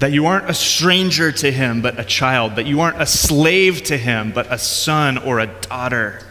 That 0.00 0.10
you 0.10 0.26
aren't 0.26 0.50
a 0.50 0.54
stranger 0.54 1.30
to 1.30 1.52
Him, 1.52 1.80
but 1.80 2.00
a 2.00 2.04
child. 2.04 2.56
That 2.56 2.66
you 2.66 2.80
aren't 2.80 3.00
a 3.00 3.06
slave 3.06 3.84
to 3.84 3.96
Him, 3.96 4.32
but 4.32 4.52
a 4.52 4.58
son 4.58 5.16
or 5.16 5.38
a 5.38 5.46
daughter. 5.46 6.26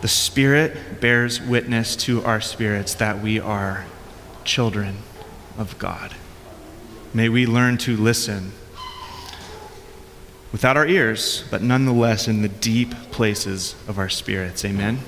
The 0.00 0.08
Spirit 0.08 1.00
bears 1.00 1.40
witness 1.40 1.94
to 1.96 2.24
our 2.24 2.40
spirits 2.40 2.94
that 2.94 3.22
we 3.22 3.38
are 3.38 3.84
children 4.44 4.96
of 5.58 5.78
God. 5.78 6.14
May 7.14 7.28
we 7.28 7.46
learn 7.46 7.78
to 7.78 7.96
listen 7.96 8.52
without 10.52 10.76
our 10.76 10.86
ears, 10.86 11.44
but 11.50 11.62
nonetheless 11.62 12.28
in 12.28 12.42
the 12.42 12.48
deep 12.48 12.92
places 13.10 13.74
of 13.88 13.98
our 13.98 14.08
spirits. 14.08 14.64
Amen? 14.64 15.00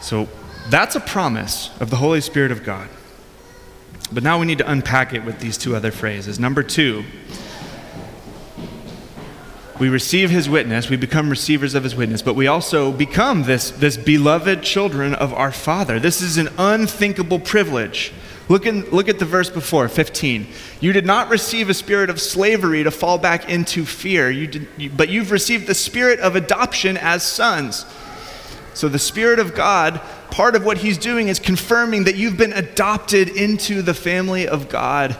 So 0.00 0.28
that's 0.68 0.96
a 0.96 1.00
promise 1.00 1.70
of 1.80 1.90
the 1.90 1.96
Holy 1.96 2.20
Spirit 2.20 2.52
of 2.52 2.64
God. 2.64 2.88
But 4.12 4.22
now 4.22 4.38
we 4.38 4.46
need 4.46 4.58
to 4.58 4.70
unpack 4.70 5.14
it 5.14 5.24
with 5.24 5.40
these 5.40 5.56
two 5.56 5.74
other 5.74 5.90
phrases. 5.90 6.38
Number 6.38 6.62
two, 6.62 7.04
we 9.78 9.88
receive 9.88 10.30
his 10.30 10.48
witness, 10.48 10.88
we 10.88 10.96
become 10.96 11.30
receivers 11.30 11.74
of 11.74 11.82
his 11.82 11.96
witness, 11.96 12.22
but 12.22 12.34
we 12.34 12.46
also 12.46 12.92
become 12.92 13.44
this, 13.44 13.70
this 13.70 13.96
beloved 13.96 14.62
children 14.62 15.14
of 15.14 15.32
our 15.32 15.50
Father. 15.50 15.98
This 15.98 16.20
is 16.22 16.36
an 16.36 16.48
unthinkable 16.58 17.40
privilege. 17.40 18.12
Look, 18.48 18.66
in, 18.66 18.82
look 18.90 19.08
at 19.08 19.18
the 19.18 19.24
verse 19.24 19.48
before, 19.48 19.88
15. 19.88 20.46
You 20.80 20.92
did 20.92 21.06
not 21.06 21.30
receive 21.30 21.70
a 21.70 21.74
spirit 21.74 22.10
of 22.10 22.20
slavery 22.20 22.82
to 22.82 22.90
fall 22.90 23.18
back 23.18 23.48
into 23.48 23.84
fear, 23.84 24.30
you 24.30 24.46
did, 24.46 24.68
you, 24.76 24.90
but 24.90 25.08
you've 25.08 25.30
received 25.30 25.66
the 25.66 25.74
spirit 25.74 26.18
of 26.20 26.36
adoption 26.36 26.96
as 26.96 27.22
sons. 27.22 27.86
So, 28.74 28.88
the 28.88 28.98
Spirit 28.98 29.38
of 29.38 29.54
God, 29.54 30.00
part 30.30 30.56
of 30.56 30.64
what 30.64 30.78
He's 30.78 30.96
doing 30.96 31.28
is 31.28 31.38
confirming 31.38 32.04
that 32.04 32.16
you've 32.16 32.38
been 32.38 32.54
adopted 32.54 33.28
into 33.28 33.82
the 33.82 33.92
family 33.92 34.48
of 34.48 34.70
God, 34.70 35.14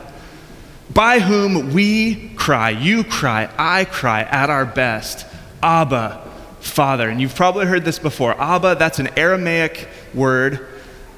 by 0.91 1.19
whom 1.19 1.71
we 1.71 2.29
cry, 2.29 2.71
you 2.71 3.03
cry, 3.03 3.49
I 3.57 3.85
cry 3.85 4.21
at 4.23 4.49
our 4.49 4.65
best, 4.65 5.27
Abba, 5.61 6.27
Father. 6.61 7.07
And 7.09 7.21
you've 7.21 7.35
probably 7.35 7.67
heard 7.67 7.85
this 7.85 7.99
before. 7.99 8.39
Abba, 8.41 8.75
that's 8.79 8.97
an 8.97 9.09
Aramaic 9.17 9.87
word 10.15 10.67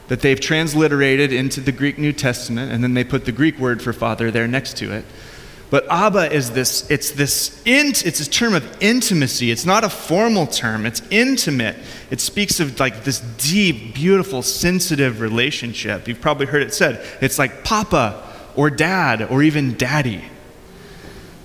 that 0.07 0.21
they've 0.21 0.39
transliterated 0.39 1.33
into 1.33 1.59
the 1.59 1.71
Greek 1.71 1.97
New 1.97 2.13
Testament, 2.13 2.71
and 2.71 2.83
then 2.83 2.93
they 2.93 3.03
put 3.03 3.25
the 3.25 3.31
Greek 3.31 3.57
word 3.57 3.81
for 3.81 3.93
father 3.93 4.31
there 4.31 4.47
next 4.47 4.77
to 4.77 4.91
it. 4.91 5.05
But 5.71 5.87
Abba 5.89 6.31
is 6.31 6.51
this, 6.51 6.89
it's 6.91 7.11
this, 7.11 7.61
int, 7.65 8.05
it's 8.05 8.19
a 8.19 8.29
term 8.29 8.53
of 8.53 8.65
intimacy. 8.81 9.49
It's 9.49 9.65
not 9.65 9.83
a 9.83 9.89
formal 9.89 10.45
term, 10.45 10.85
it's 10.85 11.01
intimate. 11.09 11.75
It 12.11 12.21
speaks 12.21 12.59
of 12.59 12.79
like 12.79 13.03
this 13.03 13.19
deep, 13.19 13.95
beautiful, 13.95 14.43
sensitive 14.43 15.21
relationship. 15.21 16.07
You've 16.07 16.21
probably 16.21 16.45
heard 16.45 16.61
it 16.61 16.73
said. 16.73 17.05
It's 17.19 17.39
like 17.39 17.63
papa 17.63 18.23
or 18.55 18.69
dad 18.69 19.23
or 19.23 19.41
even 19.41 19.75
daddy. 19.75 20.23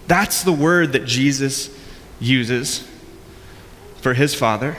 That's 0.07 0.43
the 0.43 0.53
word 0.53 0.93
that 0.93 1.07
Jesus 1.07 1.75
uses 2.21 2.87
for 4.03 4.13
his 4.13 4.35
father. 4.35 4.77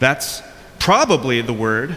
That's 0.00 0.42
probably 0.78 1.40
the 1.40 1.52
word 1.52 1.96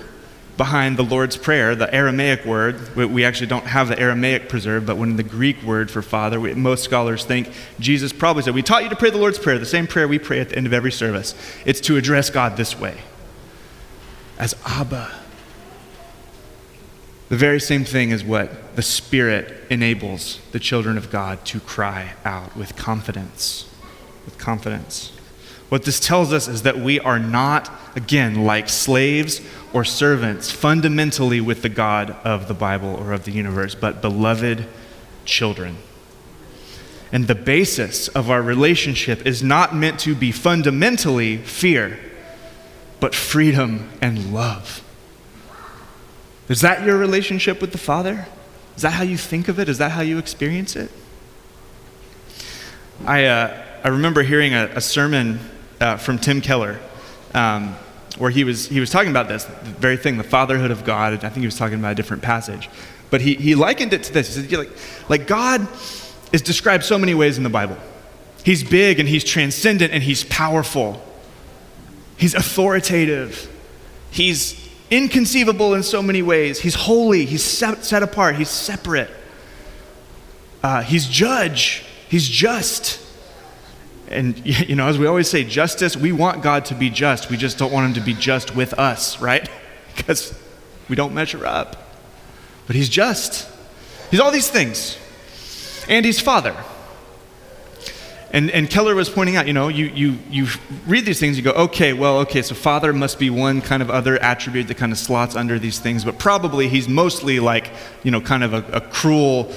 behind 0.58 0.98
the 0.98 1.04
Lord's 1.04 1.36
Prayer, 1.36 1.76
the 1.76 1.94
Aramaic 1.94 2.46
word. 2.46 2.96
We 2.96 3.26
actually 3.26 3.48
don't 3.48 3.66
have 3.66 3.88
the 3.88 4.00
Aramaic 4.00 4.50
preserved, 4.50 4.86
but 4.86 4.98
when 4.98 5.16
the 5.16 5.24
Greek 5.24 5.62
word 5.64 5.90
for 5.90 6.02
Father, 6.02 6.40
we, 6.40 6.54
most 6.54 6.84
scholars 6.84 7.26
think 7.26 7.50
Jesus 7.80 8.14
probably 8.14 8.44
said, 8.44 8.54
We 8.54 8.62
taught 8.62 8.84
you 8.84 8.90
to 8.90 8.96
pray 8.96 9.10
the 9.10 9.18
Lord's 9.18 9.40
Prayer, 9.40 9.58
the 9.58 9.66
same 9.66 9.88
prayer 9.88 10.08
we 10.08 10.20
pray 10.20 10.40
at 10.40 10.50
the 10.50 10.58
end 10.58 10.68
of 10.68 10.74
every 10.74 10.92
service. 10.92 11.34
It's 11.66 11.82
to 11.82 11.98
address 11.98 12.30
God 12.30 12.58
this 12.58 12.80
way 12.80 12.98
as 14.38 14.56
Abba. 14.66 15.12
The 17.30 17.38
very 17.38 17.60
same 17.60 17.84
thing 17.84 18.12
is 18.12 18.24
what 18.24 18.76
the 18.76 18.82
Spirit 18.84 19.52
enables 19.72 20.40
the 20.52 20.60
children 20.60 20.98
of 20.98 21.10
God 21.10 21.44
to 21.46 21.60
cry 21.60 22.14
out 22.24 22.56
with 22.56 22.76
confidence. 22.76 23.68
With 24.26 24.38
confidence. 24.38 25.12
What 25.70 25.86
this 25.86 26.00
tells 26.00 26.32
us 26.32 26.48
is 26.48 26.62
that 26.62 26.78
we 26.78 27.00
are 27.00 27.18
not, 27.18 27.72
again, 27.96 28.46
like 28.46 28.70
slaves 28.70 29.42
or 29.74 29.84
servants 29.84 30.52
fundamentally 30.52 31.42
with 31.42 31.64
the 31.64 31.70
God 31.70 32.12
of 32.24 32.48
the 32.48 32.54
Bible 32.54 32.96
or 32.96 33.12
of 33.12 33.26
the 33.26 33.32
universe, 33.32 33.76
but 33.76 34.02
beloved 34.02 34.66
children. 35.26 35.78
And 37.12 37.28
the 37.28 37.36
basis 37.36 38.08
of 38.08 38.30
our 38.30 38.42
relationship 38.42 39.26
is 39.26 39.44
not 39.44 39.76
meant 39.76 40.00
to 40.02 40.16
be 40.16 40.32
fundamentally 40.32 41.38
fear, 41.38 42.00
but 43.00 43.14
freedom 43.14 43.90
and 44.02 44.34
love. 44.34 44.84
Is 46.50 46.62
that 46.62 46.86
your 46.86 46.98
relationship 46.98 47.62
with 47.62 47.72
the 47.72 47.78
Father? 47.78 48.28
Is 48.76 48.82
that 48.82 48.92
how 48.92 49.04
you 49.04 49.18
think 49.18 49.48
of 49.48 49.60
it? 49.60 49.70
Is 49.70 49.78
that 49.78 49.92
how 49.92 50.02
you 50.02 50.18
experience 50.18 50.76
it? 50.76 50.92
I, 53.06 53.26
uh, 53.26 53.64
I 53.84 53.90
remember 53.90 54.24
hearing 54.24 54.54
a, 54.54 54.72
a 54.76 54.82
sermon 54.82 55.40
uh, 55.80 55.98
from 55.98 56.18
Tim 56.18 56.42
Keller, 56.42 56.80
um, 57.34 57.76
where 58.18 58.30
he 58.30 58.44
was, 58.44 58.68
he 58.68 58.80
was 58.80 58.90
talking 58.90 59.12
about 59.12 59.28
this 59.28 59.46
very 59.46 59.98
thing, 59.98 60.18
the 60.18 60.24
fatherhood 60.24 60.72
of 60.72 60.84
God. 60.84 61.14
I 61.14 61.18
think 61.18 61.38
he 61.38 61.46
was 61.46 61.58
talking 61.58 61.80
about 61.80 61.94
a 61.94 61.96
different 61.96 62.24
passage. 62.24 62.70
But 63.10 63.22
he, 63.22 63.36
he 63.36 63.56
likened 63.56 63.94
it 63.94 64.04
to 64.04 64.14
this. 64.14 64.36
He 64.36 64.42
said, 64.42 64.52
like, 64.52 64.70
like 65.10 65.28
God 65.28 65.68
is 66.32 66.42
described 66.42 66.84
so 66.84 66.98
many 66.98 67.14
ways 67.14 67.38
in 67.38 67.44
the 67.44 67.50
Bible. 67.50 67.78
He's 68.44 68.64
big 68.64 69.00
and 69.00 69.08
he's 69.08 69.24
transcendent 69.24 69.94
and 69.94 70.04
he's 70.04 70.24
powerful. 70.24 71.02
He's 72.18 72.34
authoritative. 72.34 73.50
He's 74.12 74.60
inconceivable 74.90 75.74
in 75.74 75.84
so 75.84 76.02
many 76.02 76.22
ways. 76.22 76.60
He's 76.60 76.76
holy. 76.76 77.26
He's 77.26 77.44
set, 77.44 77.84
set 77.84 78.04
apart. 78.04 78.36
He's 78.36 78.50
separate. 78.50 79.10
Uh, 80.62 80.82
he's 80.82 81.08
judge. 81.08 81.86
He's 82.10 82.28
just. 82.28 83.03
And, 84.14 84.46
you 84.46 84.76
know, 84.76 84.88
as 84.88 84.98
we 84.98 85.08
always 85.08 85.30
say, 85.30 85.44
justice, 85.44 85.98
we 85.98 86.12
want 86.12 86.42
God 86.42 86.66
to 86.66 86.76
be 86.76 86.90
just. 86.90 87.30
We 87.30 87.38
just 87.38 87.58
don't 87.58 87.72
want 87.72 87.88
him 87.88 87.94
to 88.02 88.02
be 88.02 88.14
just 88.14 88.56
with 88.56 88.74
us, 88.74 89.20
right? 89.20 89.50
because 89.96 90.38
we 90.90 90.96
don't 90.96 91.14
measure 91.14 91.46
up. 91.46 91.92
But 92.68 92.76
he's 92.76 92.90
just. 92.90 93.50
He's 94.12 94.20
all 94.20 94.32
these 94.32 94.50
things. 94.50 94.98
And 95.88 96.06
he's 96.06 96.20
father. 96.20 96.56
And, 98.34 98.50
and 98.50 98.68
Keller 98.68 98.96
was 98.96 99.10
pointing 99.10 99.36
out, 99.36 99.46
you 99.46 99.54
know, 99.54 99.68
you, 99.68 99.86
you, 99.86 100.18
you 100.32 100.48
read 100.88 101.06
these 101.06 101.20
things, 101.20 101.38
you 101.38 101.44
go, 101.44 101.52
okay, 101.52 101.94
well, 101.94 102.18
okay, 102.22 102.42
so 102.42 102.56
father 102.56 102.92
must 102.92 103.20
be 103.20 103.30
one 103.30 103.62
kind 103.62 103.84
of 103.84 103.92
other 103.92 104.18
attribute 104.24 104.68
that 104.70 104.78
kind 104.78 104.92
of 104.92 104.98
slots 104.98 105.36
under 105.36 105.60
these 105.60 105.78
things, 105.78 106.04
but 106.04 106.18
probably 106.18 106.68
he's 106.68 106.90
mostly 106.90 107.40
like, 107.40 107.70
you 108.02 108.10
know, 108.10 108.20
kind 108.20 108.44
of 108.44 108.56
a, 108.56 108.64
a 108.74 108.82
cruel, 108.82 109.54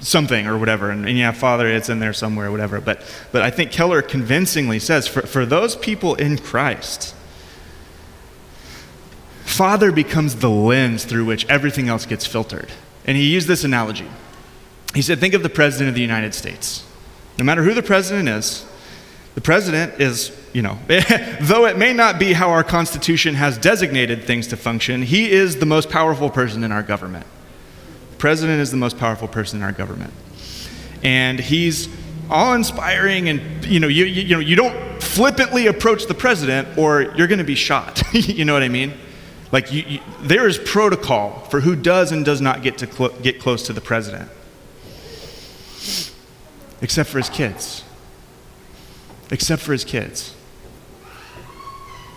something 0.00 0.46
or 0.46 0.58
whatever. 0.58 0.90
And, 0.90 1.06
and, 1.06 1.18
yeah, 1.18 1.32
Father, 1.32 1.68
it's 1.68 1.88
in 1.88 1.98
there 1.98 2.12
somewhere, 2.12 2.50
whatever. 2.50 2.80
But, 2.80 3.02
but 3.32 3.42
I 3.42 3.50
think 3.50 3.72
Keller 3.72 4.02
convincingly 4.02 4.78
says 4.78 5.08
for, 5.08 5.22
for 5.22 5.44
those 5.44 5.76
people 5.76 6.14
in 6.14 6.38
Christ, 6.38 7.14
Father 9.44 9.90
becomes 9.90 10.36
the 10.36 10.50
lens 10.50 11.04
through 11.04 11.24
which 11.24 11.46
everything 11.46 11.88
else 11.88 12.06
gets 12.06 12.26
filtered. 12.26 12.70
And 13.06 13.16
he 13.16 13.32
used 13.32 13.48
this 13.48 13.64
analogy. 13.64 14.08
He 14.94 15.02
said, 15.02 15.18
Think 15.18 15.34
of 15.34 15.42
the 15.42 15.48
President 15.48 15.88
of 15.88 15.94
the 15.94 16.02
United 16.02 16.34
States. 16.34 16.84
No 17.38 17.44
matter 17.44 17.62
who 17.62 17.74
the 17.74 17.82
President 17.82 18.28
is, 18.28 18.66
the 19.34 19.40
President 19.40 20.00
is, 20.00 20.36
you 20.52 20.62
know, 20.62 20.78
though 21.40 21.66
it 21.66 21.78
may 21.78 21.92
not 21.92 22.18
be 22.18 22.32
how 22.32 22.50
our 22.50 22.64
Constitution 22.64 23.34
has 23.34 23.56
designated 23.56 24.24
things 24.24 24.48
to 24.48 24.56
function, 24.56 25.02
he 25.02 25.30
is 25.30 25.58
the 25.58 25.66
most 25.66 25.90
powerful 25.90 26.30
person 26.30 26.62
in 26.64 26.72
our 26.72 26.82
government 26.82 27.26
president 28.18 28.60
is 28.60 28.70
the 28.70 28.76
most 28.76 28.98
powerful 28.98 29.28
person 29.28 29.60
in 29.60 29.62
our 29.62 29.72
government. 29.72 30.12
And 31.02 31.38
he's 31.38 31.88
awe-inspiring 32.30 33.28
and 33.28 33.64
you 33.64 33.80
know 33.80 33.88
you, 33.88 34.04
you, 34.04 34.22
you, 34.22 34.34
know 34.34 34.40
you 34.40 34.54
don't 34.54 35.02
flippantly 35.02 35.66
approach 35.66 36.06
the 36.06 36.14
president 36.14 36.76
or 36.76 37.02
you're 37.16 37.26
going 37.26 37.38
to 37.38 37.44
be 37.44 37.54
shot 37.54 38.02
you 38.12 38.44
know 38.44 38.52
what 38.52 38.62
i 38.62 38.68
mean? 38.68 38.92
Like 39.50 39.72
you, 39.72 39.82
you, 39.82 40.00
there 40.20 40.46
is 40.46 40.58
protocol 40.58 41.40
for 41.50 41.60
who 41.60 41.74
does 41.74 42.12
and 42.12 42.24
does 42.24 42.40
not 42.40 42.62
get 42.62 42.78
to 42.78 42.92
cl- 42.92 43.10
get 43.20 43.40
close 43.40 43.62
to 43.64 43.72
the 43.72 43.80
president. 43.80 44.30
Except 46.82 47.08
for 47.08 47.18
his 47.18 47.30
kids. 47.30 47.82
Except 49.30 49.62
for 49.62 49.72
his 49.72 49.84
kids. 49.84 50.34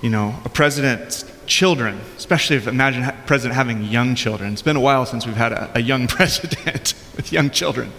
You 0.01 0.09
know 0.09 0.35
a 0.43 0.49
president 0.49 1.23
children, 1.51 1.99
especially 2.15 2.55
if 2.55 2.65
imagine 2.65 3.03
a 3.03 3.11
president 3.25 3.55
having 3.55 3.83
young 3.83 4.15
children. 4.15 4.53
It's 4.53 4.61
been 4.61 4.77
a 4.77 4.81
while 4.81 5.05
since 5.05 5.27
we've 5.27 5.35
had 5.35 5.51
a, 5.51 5.69
a 5.75 5.81
young 5.81 6.07
president 6.17 6.93
with 7.17 7.31
young 7.31 7.49
children. 7.49 7.91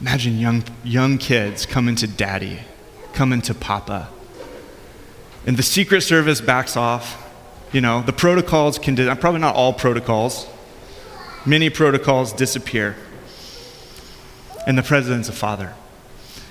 Imagine 0.00 0.38
young, 0.38 0.64
young 0.82 1.18
kids 1.18 1.64
coming 1.64 1.94
to 1.94 2.08
daddy, 2.08 2.58
coming 3.12 3.40
to 3.42 3.54
papa. 3.54 4.08
And 5.46 5.56
the 5.56 5.62
Secret 5.62 6.02
Service 6.02 6.40
backs 6.40 6.76
off. 6.76 7.24
You 7.70 7.80
know, 7.80 8.02
the 8.02 8.12
protocols 8.12 8.78
can, 8.78 8.96
probably 9.18 9.40
not 9.40 9.54
all 9.54 9.72
protocols, 9.72 10.46
many 11.46 11.70
protocols 11.70 12.32
disappear. 12.32 12.96
And 14.66 14.76
the 14.76 14.82
president's 14.82 15.28
a 15.28 15.32
father 15.32 15.74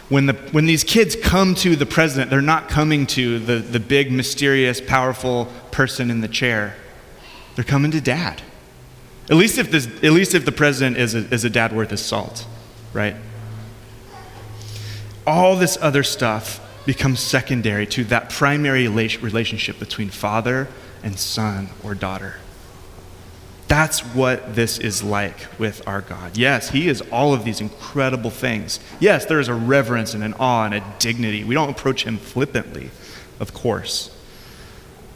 when, 0.10 0.26
the, 0.28 0.34
when 0.52 0.66
these 0.66 0.84
kids 0.84 1.16
come 1.16 1.54
to 1.56 1.76
the 1.76 1.86
president, 1.86 2.32
they're 2.32 2.42
not 2.42 2.70
coming 2.70 3.06
to 3.08 3.40
the, 3.40 3.56
the 3.56 3.80
big, 3.80 4.12
mysterious, 4.12 4.80
powerful 4.80 5.52
person 5.78 6.10
in 6.10 6.22
the 6.22 6.28
chair. 6.28 6.76
They're 7.54 7.64
coming 7.64 7.92
to 7.92 8.02
dad. 8.02 8.42
At 9.30 9.36
least 9.36 9.60
if, 9.60 9.70
this, 9.70 9.86
at 9.86 10.12
least 10.12 10.34
if 10.34 10.44
the 10.44 10.52
president 10.52 10.98
is 10.98 11.14
a, 11.14 11.20
is 11.32 11.46
a 11.46 11.52
dad 11.52 11.72
worth 11.72 11.92
his 11.92 12.02
salt, 12.02 12.48
right? 12.94 13.16
All 15.28 15.56
this 15.56 15.78
other 15.80 16.02
stuff 16.02 16.60
becomes 16.88 17.20
secondary 17.20 17.86
to 17.88 18.04
that 18.06 18.32
primary 18.32 18.88
relationship 18.88 19.78
between 19.78 20.10
father 20.10 20.68
and 21.04 21.20
son 21.20 21.70
or 21.84 21.94
daughter. 21.94 22.38
That's 23.68 24.00
what 24.00 24.56
this 24.56 24.80
is 24.80 25.04
like 25.04 25.46
with 25.60 25.88
our 25.88 26.02
God. 26.02 26.38
Yes, 26.38 26.72
He 26.72 26.88
is 26.88 27.02
all 27.12 27.36
of 27.36 27.44
these 27.44 27.62
incredible 27.62 28.32
things. 28.32 28.80
Yes, 29.00 29.26
there 29.26 29.40
is 29.40 29.48
a 29.48 29.54
reverence 29.54 30.16
and 30.16 30.24
an 30.24 30.34
awe 30.40 30.66
and 30.66 30.74
a 30.74 30.84
dignity. 30.98 31.44
We 31.44 31.54
don't 31.54 31.70
approach 31.70 32.04
Him 32.04 32.18
flippantly, 32.18 32.90
of 33.40 33.54
course, 33.54 34.17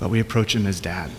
but 0.02 0.10
we 0.10 0.20
approach 0.20 0.56
Him 0.56 0.66
as 0.66 0.82
Dad. 0.82 1.12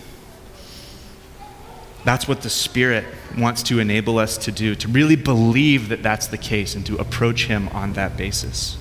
That's 2.05 2.27
what 2.27 2.43
the 2.43 2.51
Spirit 2.51 3.05
wants 3.39 3.63
to 3.63 3.79
enable 3.79 4.19
us 4.19 4.37
to 4.39 4.51
do, 4.51 4.75
to 4.75 4.89
really 4.89 5.15
believe 5.15 5.89
that 5.89 6.03
that's 6.03 6.27
the 6.27 6.37
case 6.37 6.75
and 6.75 6.85
to 6.87 6.97
approach 6.97 7.47
Him 7.47 7.69
on 7.69 7.93
that 7.93 8.17
basis. 8.17 8.77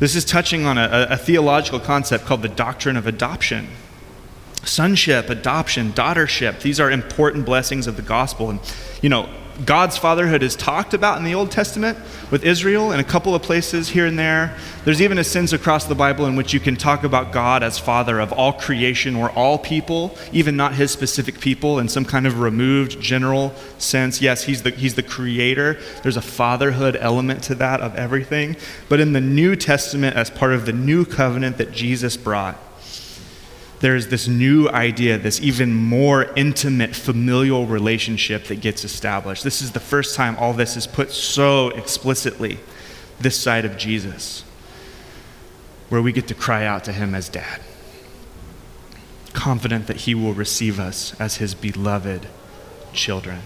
This 0.00 0.16
is 0.16 0.24
touching 0.24 0.66
on 0.66 0.76
a, 0.76 1.06
a 1.10 1.16
theological 1.16 1.78
concept 1.78 2.24
called 2.24 2.42
the 2.42 2.48
doctrine 2.48 2.96
of 2.96 3.06
adoption. 3.06 3.68
Sonship, 4.64 5.30
adoption, 5.30 5.92
daughtership, 5.92 6.62
these 6.62 6.80
are 6.80 6.90
important 6.90 7.46
blessings 7.46 7.86
of 7.86 7.94
the 7.94 8.02
gospel. 8.02 8.50
And, 8.50 8.58
you 9.02 9.08
know, 9.08 9.28
God's 9.64 9.98
fatherhood 9.98 10.42
is 10.42 10.56
talked 10.56 10.94
about 10.94 11.18
in 11.18 11.24
the 11.24 11.34
Old 11.34 11.50
Testament 11.50 11.98
with 12.30 12.44
Israel 12.44 12.90
in 12.90 13.00
a 13.00 13.04
couple 13.04 13.34
of 13.34 13.42
places 13.42 13.90
here 13.90 14.06
and 14.06 14.18
there. 14.18 14.56
There's 14.84 15.02
even 15.02 15.18
a 15.18 15.24
sense 15.24 15.52
across 15.52 15.84
the 15.84 15.94
Bible 15.94 16.26
in 16.26 16.36
which 16.36 16.52
you 16.54 16.60
can 16.60 16.74
talk 16.74 17.04
about 17.04 17.32
God 17.32 17.62
as 17.62 17.78
father 17.78 18.18
of 18.18 18.32
all 18.32 18.54
creation 18.54 19.14
or 19.14 19.30
all 19.30 19.58
people, 19.58 20.16
even 20.32 20.56
not 20.56 20.74
his 20.74 20.90
specific 20.90 21.38
people, 21.38 21.78
in 21.78 21.88
some 21.88 22.04
kind 22.04 22.26
of 22.26 22.40
removed 22.40 23.00
general 23.00 23.54
sense. 23.78 24.22
Yes, 24.22 24.44
he's 24.44 24.62
the, 24.62 24.70
he's 24.70 24.94
the 24.94 25.02
creator. 25.02 25.78
There's 26.02 26.16
a 26.16 26.22
fatherhood 26.22 26.96
element 26.96 27.42
to 27.44 27.54
that 27.56 27.80
of 27.80 27.94
everything. 27.94 28.56
But 28.88 29.00
in 29.00 29.12
the 29.12 29.20
New 29.20 29.54
Testament, 29.54 30.16
as 30.16 30.30
part 30.30 30.52
of 30.52 30.66
the 30.66 30.72
new 30.72 31.04
covenant 31.04 31.58
that 31.58 31.72
Jesus 31.72 32.16
brought, 32.16 32.58
there's 33.82 34.06
this 34.06 34.28
new 34.28 34.68
idea, 34.68 35.18
this 35.18 35.40
even 35.40 35.74
more 35.74 36.32
intimate 36.36 36.94
familial 36.94 37.66
relationship 37.66 38.44
that 38.44 38.60
gets 38.60 38.84
established. 38.84 39.42
This 39.42 39.60
is 39.60 39.72
the 39.72 39.80
first 39.80 40.14
time 40.14 40.36
all 40.36 40.52
this 40.52 40.76
is 40.76 40.86
put 40.86 41.10
so 41.10 41.70
explicitly 41.70 42.60
this 43.20 43.38
side 43.38 43.64
of 43.64 43.76
Jesus, 43.76 44.44
where 45.88 46.00
we 46.00 46.12
get 46.12 46.28
to 46.28 46.34
cry 46.34 46.64
out 46.64 46.84
to 46.84 46.92
him 46.92 47.12
as 47.12 47.28
dad, 47.28 47.60
confident 49.32 49.88
that 49.88 49.98
he 49.98 50.14
will 50.14 50.32
receive 50.32 50.78
us 50.78 51.20
as 51.20 51.36
his 51.38 51.52
beloved 51.52 52.28
children. 52.92 53.40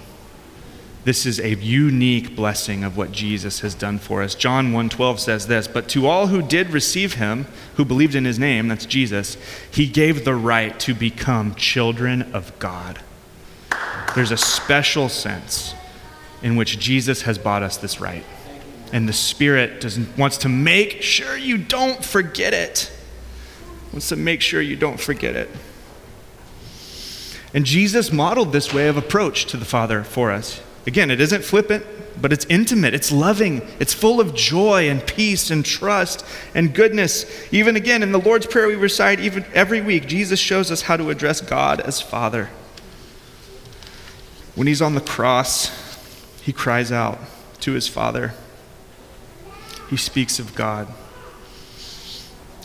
This 1.07 1.25
is 1.25 1.39
a 1.39 1.55
unique 1.55 2.35
blessing 2.35 2.83
of 2.83 2.97
what 2.97 3.13
Jesus 3.13 3.61
has 3.61 3.77
done 3.77 4.01
for 4.01 4.25
us. 4.25 4.35
John 4.35 4.73
1:12 4.73 5.21
says 5.21 5.47
this, 5.47 5.69
"But 5.69 5.89
to 5.91 6.09
all 6.09 6.27
who 6.27 6.43
did 6.43 6.73
receive 6.73 7.15
him, 7.15 7.47
who 7.77 7.85
believed 7.85 8.17
in 8.17 8.25
his 8.25 8.41
name, 8.41 8.67
that's 8.67 8.87
Jesus, 8.87 9.37
he 9.71 9.87
gave 9.87 10.25
the 10.25 10.35
right 10.35 10.77
to 10.81 10.95
become 10.95 11.55
children 11.55 12.23
of 12.33 12.51
God." 12.59 12.99
There's 14.17 14.33
a 14.33 14.37
special 14.37 15.09
sense 15.09 15.75
in 16.43 16.57
which 16.57 16.81
Jesus 16.81 17.23
has 17.23 17.39
bought 17.39 17.63
us 17.63 17.77
this 17.77 18.01
right. 18.01 18.25
And 18.93 19.09
the 19.09 19.13
Spirit 19.13 19.81
does, 19.83 20.01
wants 20.17 20.39
to 20.39 20.49
make 20.49 21.03
sure 21.03 21.37
you 21.37 21.57
don't 21.57 22.05
forget 22.05 22.53
it. 22.53 22.91
Wants 23.93 24.09
to 24.09 24.17
make 24.17 24.41
sure 24.41 24.61
you 24.61 24.75
don't 24.75 24.99
forget 24.99 25.37
it. 25.37 25.55
And 27.55 27.65
Jesus 27.65 28.11
modeled 28.11 28.53
this 28.53 28.75
way 28.75 28.89
of 28.89 28.97
approach 28.97 29.47
to 29.47 29.57
the 29.57 29.65
Father 29.65 30.03
for 30.03 30.33
us. 30.33 30.63
Again, 30.87 31.11
it 31.11 31.21
isn't 31.21 31.45
flippant, 31.45 31.85
but 32.21 32.33
it's 32.33 32.47
intimate, 32.47 32.95
it's 32.95 33.11
loving, 33.11 33.61
it's 33.81 33.93
full 33.93 34.21
of 34.21 34.35
joy 34.35 34.89
and 34.89 35.05
peace 35.05 35.51
and 35.51 35.65
trust 35.65 36.25
and 36.55 36.73
goodness. 36.75 37.27
Even 37.53 37.77
again, 37.77 38.03
in 38.03 38.13
the 38.13 38.21
Lord's 38.21 38.47
Prayer 38.47 38.69
we 38.69 38.77
recite 38.77 39.19
even 39.19 39.45
every 39.53 39.81
week, 39.81 40.07
Jesus 40.07 40.39
shows 40.39 40.71
us 40.71 40.83
how 40.83 40.97
to 40.97 41.11
address 41.11 41.41
God 41.41 41.81
as 41.81 42.01
Father. 42.01 42.51
When 44.55 44.67
he's 44.67 44.81
on 44.81 44.95
the 44.95 45.01
cross, 45.01 45.71
he 46.41 46.53
cries 46.53 46.93
out 46.93 47.19
to 47.61 47.73
his 47.73 47.89
Father. 47.89 48.33
He 49.91 49.97
speaks 49.97 50.39
of 50.39 50.55
God 50.55 50.89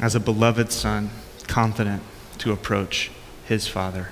as 0.02 0.16
a 0.16 0.20
beloved 0.20 0.72
Son, 0.72 1.10
confident 1.48 2.02
to 2.38 2.52
approach 2.52 3.12
his 3.46 3.68
Father. 3.68 4.10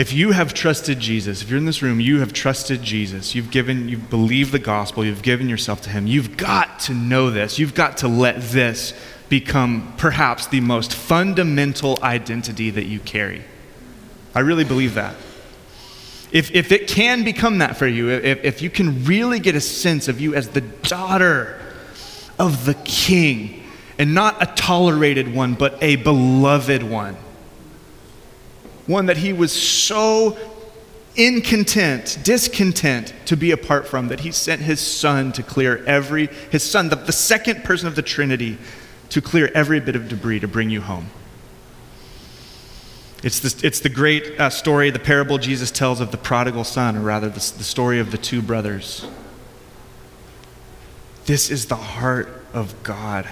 If 0.00 0.14
you 0.14 0.30
have 0.30 0.54
trusted 0.54 0.98
Jesus, 0.98 1.42
if 1.42 1.50
you're 1.50 1.58
in 1.58 1.66
this 1.66 1.82
room, 1.82 2.00
you 2.00 2.20
have 2.20 2.32
trusted 2.32 2.82
Jesus, 2.82 3.34
you've 3.34 3.50
given, 3.50 3.86
you've 3.90 4.08
believed 4.08 4.50
the 4.50 4.58
gospel, 4.58 5.04
you've 5.04 5.20
given 5.20 5.46
yourself 5.46 5.82
to 5.82 5.90
him, 5.90 6.06
you've 6.06 6.38
got 6.38 6.80
to 6.80 6.94
know 6.94 7.28
this. 7.28 7.58
You've 7.58 7.74
got 7.74 7.98
to 7.98 8.08
let 8.08 8.40
this 8.40 8.94
become 9.28 9.92
perhaps 9.98 10.46
the 10.46 10.62
most 10.62 10.94
fundamental 10.94 11.98
identity 12.02 12.70
that 12.70 12.86
you 12.86 12.98
carry. 12.98 13.44
I 14.34 14.40
really 14.40 14.64
believe 14.64 14.94
that. 14.94 15.16
If, 16.32 16.50
if 16.54 16.72
it 16.72 16.88
can 16.88 17.22
become 17.22 17.58
that 17.58 17.76
for 17.76 17.86
you, 17.86 18.08
if, 18.08 18.42
if 18.42 18.62
you 18.62 18.70
can 18.70 19.04
really 19.04 19.38
get 19.38 19.54
a 19.54 19.60
sense 19.60 20.08
of 20.08 20.18
you 20.18 20.34
as 20.34 20.48
the 20.48 20.62
daughter 20.62 21.60
of 22.38 22.64
the 22.64 22.74
king, 22.86 23.64
and 23.98 24.14
not 24.14 24.42
a 24.42 24.46
tolerated 24.46 25.34
one, 25.34 25.52
but 25.52 25.76
a 25.82 25.96
beloved 25.96 26.82
one 26.82 27.18
one 28.86 29.06
that 29.06 29.18
he 29.18 29.32
was 29.32 29.52
so 29.52 30.36
incontent, 31.16 32.18
discontent 32.22 33.12
to 33.26 33.36
be 33.36 33.50
apart 33.50 33.86
from, 33.86 34.08
that 34.08 34.20
he 34.20 34.30
sent 34.30 34.62
his 34.62 34.80
son 34.80 35.32
to 35.32 35.42
clear 35.42 35.84
every, 35.84 36.26
his 36.50 36.62
son, 36.62 36.88
the, 36.88 36.96
the 36.96 37.12
second 37.12 37.64
person 37.64 37.88
of 37.88 37.96
the 37.96 38.02
Trinity, 38.02 38.58
to 39.10 39.20
clear 39.20 39.50
every 39.54 39.80
bit 39.80 39.96
of 39.96 40.08
debris 40.08 40.40
to 40.40 40.48
bring 40.48 40.70
you 40.70 40.80
home. 40.80 41.06
It's 43.22 43.40
the, 43.40 43.66
it's 43.66 43.80
the 43.80 43.88
great 43.88 44.40
uh, 44.40 44.48
story, 44.48 44.90
the 44.90 44.98
parable 44.98 45.36
Jesus 45.36 45.70
tells 45.70 46.00
of 46.00 46.10
the 46.10 46.16
prodigal 46.16 46.64
son, 46.64 46.96
or 46.96 47.00
rather, 47.00 47.28
the, 47.28 47.34
the 47.34 47.64
story 47.64 47.98
of 47.98 48.12
the 48.12 48.18
two 48.18 48.40
brothers. 48.40 49.06
This 51.26 51.50
is 51.50 51.66
the 51.66 51.76
heart 51.76 52.44
of 52.54 52.82
God. 52.82 53.28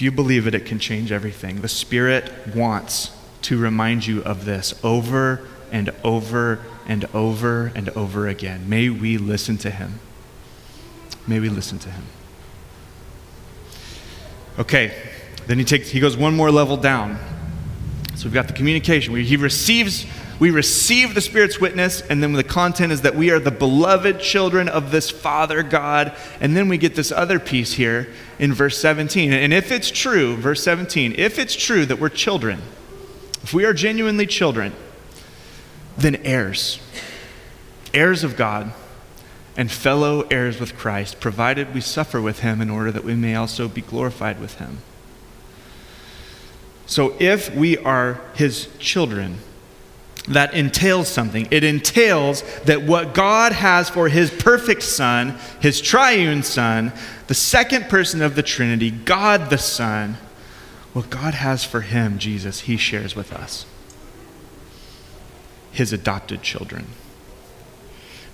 You 0.00 0.12
believe 0.12 0.46
it, 0.46 0.54
it 0.54 0.64
can 0.64 0.78
change 0.78 1.12
everything. 1.12 1.60
The 1.60 1.68
Spirit 1.68 2.30
wants 2.54 3.10
to 3.42 3.58
remind 3.58 4.06
you 4.06 4.22
of 4.22 4.44
this 4.44 4.74
over 4.84 5.46
and 5.70 5.90
over 6.04 6.60
and 6.86 7.04
over 7.14 7.72
and 7.74 7.88
over 7.90 8.28
again. 8.28 8.68
May 8.68 8.88
we 8.88 9.18
listen 9.18 9.58
to 9.58 9.70
Him. 9.70 9.98
May 11.26 11.40
we 11.40 11.48
listen 11.48 11.78
to 11.80 11.90
Him. 11.90 12.04
Okay, 14.58 14.94
then 15.46 15.58
he 15.58 15.64
takes 15.64 15.90
he 15.90 15.98
goes 15.98 16.16
one 16.16 16.34
more 16.36 16.50
level 16.50 16.76
down. 16.76 17.18
So 18.16 18.24
we've 18.24 18.34
got 18.34 18.46
the 18.46 18.52
communication 18.52 19.12
where 19.12 19.22
he 19.22 19.36
receives 19.36 20.06
we 20.42 20.50
receive 20.50 21.14
the 21.14 21.20
Spirit's 21.20 21.60
witness, 21.60 22.00
and 22.00 22.20
then 22.20 22.32
the 22.32 22.42
content 22.42 22.90
is 22.90 23.02
that 23.02 23.14
we 23.14 23.30
are 23.30 23.38
the 23.38 23.52
beloved 23.52 24.18
children 24.18 24.68
of 24.68 24.90
this 24.90 25.08
Father 25.08 25.62
God. 25.62 26.16
And 26.40 26.56
then 26.56 26.68
we 26.68 26.78
get 26.78 26.96
this 26.96 27.12
other 27.12 27.38
piece 27.38 27.74
here 27.74 28.08
in 28.42 28.52
verse 28.52 28.76
17. 28.78 29.32
And 29.32 29.54
if 29.54 29.70
it's 29.70 29.88
true, 29.88 30.34
verse 30.34 30.64
17, 30.64 31.14
if 31.16 31.38
it's 31.38 31.54
true 31.54 31.86
that 31.86 32.00
we're 32.00 32.08
children, 32.08 32.60
if 33.40 33.54
we 33.54 33.64
are 33.64 33.72
genuinely 33.72 34.26
children, 34.26 34.72
then 35.96 36.16
heirs, 36.16 36.80
heirs 37.94 38.24
of 38.24 38.36
God, 38.36 38.72
and 39.56 39.70
fellow 39.70 40.22
heirs 40.22 40.58
with 40.58 40.76
Christ, 40.76 41.20
provided 41.20 41.72
we 41.72 41.80
suffer 41.80 42.20
with 42.20 42.40
him 42.40 42.60
in 42.60 42.68
order 42.68 42.90
that 42.90 43.04
we 43.04 43.14
may 43.14 43.36
also 43.36 43.68
be 43.68 43.80
glorified 43.80 44.40
with 44.40 44.56
him. 44.56 44.78
So 46.86 47.14
if 47.20 47.54
we 47.54 47.78
are 47.78 48.20
his 48.34 48.68
children, 48.80 49.38
that 50.28 50.54
entails 50.54 51.08
something. 51.08 51.48
It 51.50 51.64
entails 51.64 52.42
that 52.64 52.82
what 52.82 53.12
God 53.12 53.52
has 53.52 53.88
for 53.88 54.08
his 54.08 54.30
perfect 54.30 54.82
Son, 54.82 55.36
his 55.60 55.80
triune 55.80 56.42
Son, 56.42 56.92
the 57.26 57.34
second 57.34 57.88
person 57.88 58.22
of 58.22 58.36
the 58.36 58.42
Trinity, 58.42 58.90
God 58.90 59.50
the 59.50 59.58
Son, 59.58 60.16
what 60.92 61.10
God 61.10 61.34
has 61.34 61.64
for 61.64 61.80
him, 61.80 62.18
Jesus, 62.18 62.60
he 62.60 62.76
shares 62.76 63.16
with 63.16 63.32
us. 63.32 63.66
His 65.72 65.92
adopted 65.92 66.42
children. 66.42 66.86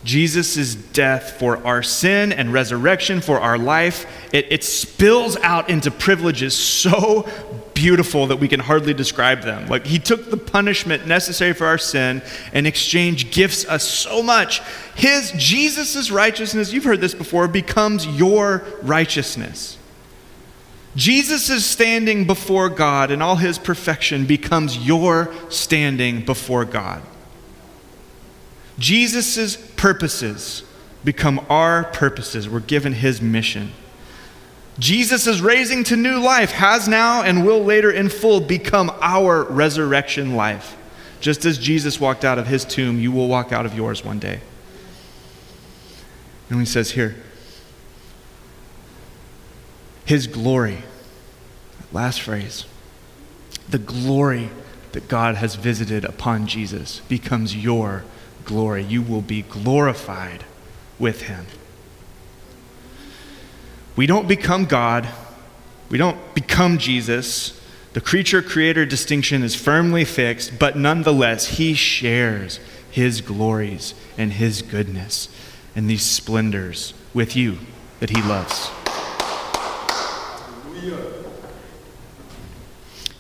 Jesus' 0.05 0.74
death 0.74 1.38
for 1.38 1.64
our 1.66 1.83
sin 1.83 2.33
and 2.33 2.53
resurrection 2.53 3.20
for 3.20 3.40
our 3.40 3.59
life, 3.59 4.07
it, 4.33 4.46
it 4.51 4.64
spills 4.64 5.37
out 5.38 5.68
into 5.68 5.90
privileges 5.90 6.57
so 6.57 7.29
beautiful 7.78 8.26
that 8.26 8.40
we 8.40 8.48
can 8.48 8.58
hardly 8.58 8.92
describe 8.92 9.42
them. 9.42 9.68
Like 9.68 9.86
he 9.86 10.00
took 10.00 10.30
the 10.30 10.36
punishment 10.36 11.06
necessary 11.06 11.52
for 11.52 11.64
our 11.64 11.78
sin 11.78 12.22
and 12.52 12.66
exchange 12.66 13.30
gifts 13.30 13.64
us 13.66 13.84
so 13.84 14.20
much. 14.20 14.60
His 14.96 15.32
Jesus' 15.36 16.10
righteousness, 16.10 16.72
you've 16.72 16.82
heard 16.82 17.00
this 17.00 17.14
before, 17.14 17.46
becomes 17.46 18.04
your 18.04 18.64
righteousness. 18.82 19.78
Jesus' 20.96 21.64
standing 21.64 22.26
before 22.26 22.68
God 22.68 23.12
and 23.12 23.22
all 23.22 23.36
his 23.36 23.58
perfection 23.58 24.26
becomes 24.26 24.76
your 24.76 25.32
standing 25.48 26.24
before 26.24 26.64
God. 26.64 27.00
Jesus' 28.80 29.56
purposes 29.76 30.64
become 31.04 31.46
our 31.48 31.84
purposes. 31.84 32.48
We're 32.48 32.58
given 32.58 32.94
his 32.94 33.22
mission. 33.22 33.70
Jesus 34.78 35.26
is 35.26 35.42
raising 35.42 35.82
to 35.84 35.96
new 35.96 36.20
life, 36.20 36.52
has 36.52 36.86
now 36.86 37.22
and 37.22 37.44
will 37.44 37.62
later 37.64 37.90
in 37.90 38.08
full 38.08 38.40
become 38.40 38.92
our 39.00 39.42
resurrection 39.44 40.36
life. 40.36 40.76
Just 41.20 41.44
as 41.44 41.58
Jesus 41.58 41.98
walked 41.98 42.24
out 42.24 42.38
of 42.38 42.46
his 42.46 42.64
tomb, 42.64 43.00
you 43.00 43.10
will 43.10 43.26
walk 43.26 43.52
out 43.52 43.66
of 43.66 43.74
yours 43.74 44.04
one 44.04 44.18
day. 44.20 44.40
And 46.48 46.60
he 46.60 46.66
says 46.66 46.92
here, 46.92 47.16
his 50.04 50.26
glory, 50.26 50.78
last 51.92 52.22
phrase, 52.22 52.64
the 53.68 53.78
glory 53.78 54.48
that 54.92 55.08
God 55.08 55.34
has 55.34 55.56
visited 55.56 56.04
upon 56.04 56.46
Jesus 56.46 57.00
becomes 57.08 57.54
your 57.54 58.04
glory. 58.44 58.82
You 58.82 59.02
will 59.02 59.20
be 59.20 59.42
glorified 59.42 60.44
with 60.98 61.22
him. 61.22 61.46
We 63.98 64.06
don't 64.06 64.28
become 64.28 64.66
God, 64.66 65.08
we 65.90 65.98
don't 65.98 66.32
become 66.32 66.78
Jesus. 66.78 67.61
The 67.94 68.00
creature 68.00 68.42
creator 68.42 68.87
distinction 68.87 69.42
is 69.42 69.56
firmly 69.56 70.04
fixed, 70.04 70.56
but 70.56 70.76
nonetheless, 70.76 71.46
he 71.46 71.74
shares 71.74 72.61
his 72.92 73.20
glories 73.20 73.94
and 74.16 74.34
his 74.34 74.62
goodness 74.62 75.28
and 75.74 75.90
these 75.90 76.04
splendors 76.04 76.94
with 77.12 77.34
you 77.34 77.58
that 77.98 78.11
he 78.11 78.22
loves. 78.22 78.70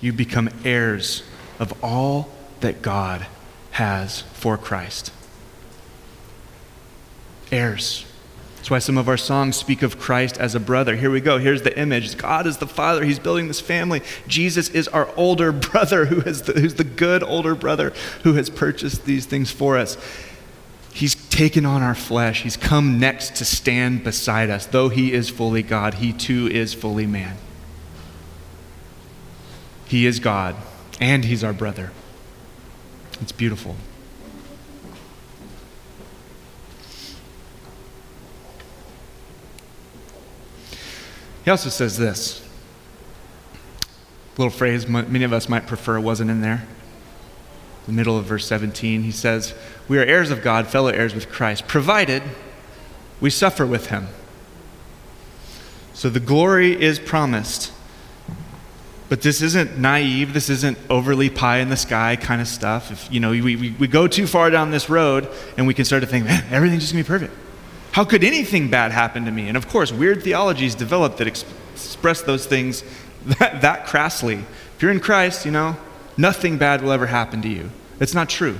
You 0.00 0.12
become 0.12 0.48
heirs 0.64 1.24
of 1.58 1.74
all 1.82 2.30
that 2.60 2.82
God 2.82 3.26
has 3.72 4.20
for 4.32 4.56
Christ. 4.56 5.10
Heirs. 7.50 8.04
That's 8.68 8.72
why 8.72 8.78
some 8.80 8.98
of 8.98 9.08
our 9.08 9.16
songs 9.16 9.56
speak 9.56 9.80
of 9.80 9.98
Christ 9.98 10.36
as 10.36 10.54
a 10.54 10.60
brother. 10.60 10.94
Here 10.94 11.10
we 11.10 11.22
go. 11.22 11.38
Here's 11.38 11.62
the 11.62 11.74
image. 11.78 12.18
God 12.18 12.46
is 12.46 12.58
the 12.58 12.66
Father. 12.66 13.02
He's 13.02 13.18
building 13.18 13.48
this 13.48 13.62
family. 13.62 14.02
Jesus 14.26 14.68
is 14.68 14.86
our 14.88 15.08
older 15.16 15.52
brother, 15.70 16.04
who 16.04 16.20
is 16.20 16.42
the, 16.42 16.52
who's 16.52 16.74
the 16.74 16.84
good 16.84 17.22
older 17.22 17.54
brother 17.54 17.94
who 18.24 18.34
has 18.34 18.50
purchased 18.50 19.06
these 19.06 19.24
things 19.24 19.50
for 19.50 19.78
us. 19.78 19.96
He's 20.92 21.14
taken 21.30 21.64
on 21.64 21.82
our 21.82 21.94
flesh. 21.94 22.42
He's 22.42 22.58
come 22.58 23.00
next 23.00 23.36
to 23.36 23.46
stand 23.46 24.04
beside 24.04 24.50
us. 24.50 24.66
Though 24.66 24.90
he 24.90 25.14
is 25.14 25.30
fully 25.30 25.62
God, 25.62 25.94
he 25.94 26.12
too 26.12 26.46
is 26.48 26.74
fully 26.74 27.06
man. 27.06 27.38
He 29.86 30.04
is 30.04 30.20
God, 30.20 30.56
and 31.00 31.24
he's 31.24 31.42
our 31.42 31.54
brother. 31.54 31.90
It's 33.22 33.32
beautiful. 33.32 33.76
He 41.48 41.50
also 41.50 41.70
says 41.70 41.96
this 41.96 42.46
little 44.36 44.50
phrase 44.50 44.86
many 44.86 45.24
of 45.24 45.32
us 45.32 45.48
might 45.48 45.66
prefer 45.66 45.98
wasn't 45.98 46.30
in 46.30 46.42
there. 46.42 46.66
The 47.86 47.92
middle 47.94 48.18
of 48.18 48.26
verse 48.26 48.46
17, 48.46 49.02
he 49.02 49.10
says, 49.10 49.54
We 49.88 49.98
are 49.98 50.02
heirs 50.02 50.30
of 50.30 50.42
God, 50.42 50.66
fellow 50.66 50.90
heirs 50.90 51.14
with 51.14 51.30
Christ, 51.30 51.66
provided 51.66 52.22
we 53.18 53.30
suffer 53.30 53.64
with 53.64 53.86
him. 53.86 54.08
So 55.94 56.10
the 56.10 56.20
glory 56.20 56.78
is 56.78 56.98
promised. 56.98 57.72
But 59.08 59.22
this 59.22 59.40
isn't 59.40 59.78
naive. 59.78 60.34
This 60.34 60.50
isn't 60.50 60.76
overly 60.90 61.30
pie 61.30 61.60
in 61.60 61.70
the 61.70 61.78
sky 61.78 62.16
kind 62.16 62.42
of 62.42 62.46
stuff. 62.46 62.90
If, 62.90 63.10
you 63.10 63.20
know, 63.20 63.30
we, 63.30 63.56
we, 63.56 63.70
we 63.70 63.88
go 63.88 64.06
too 64.06 64.26
far 64.26 64.50
down 64.50 64.70
this 64.70 64.90
road 64.90 65.26
and 65.56 65.66
we 65.66 65.72
can 65.72 65.86
start 65.86 66.02
to 66.02 66.06
think, 66.06 66.26
man, 66.26 66.44
everything's 66.50 66.82
just 66.82 66.92
going 66.92 67.04
to 67.04 67.10
be 67.10 67.26
perfect. 67.26 67.47
How 67.98 68.04
could 68.04 68.22
anything 68.22 68.70
bad 68.70 68.92
happen 68.92 69.24
to 69.24 69.32
me? 69.32 69.48
And 69.48 69.56
of 69.56 69.68
course, 69.68 69.90
weird 69.90 70.22
theologies 70.22 70.76
develop 70.76 71.16
that 71.16 71.26
ex- 71.26 71.44
express 71.74 72.22
those 72.22 72.46
things 72.46 72.84
that, 73.26 73.60
that 73.62 73.86
crassly. 73.86 74.36
If 74.36 74.76
you're 74.80 74.92
in 74.92 75.00
Christ, 75.00 75.44
you 75.44 75.50
know, 75.50 75.76
nothing 76.16 76.58
bad 76.58 76.80
will 76.80 76.92
ever 76.92 77.06
happen 77.06 77.42
to 77.42 77.48
you. 77.48 77.72
It's 77.98 78.14
not 78.14 78.28
true. 78.28 78.58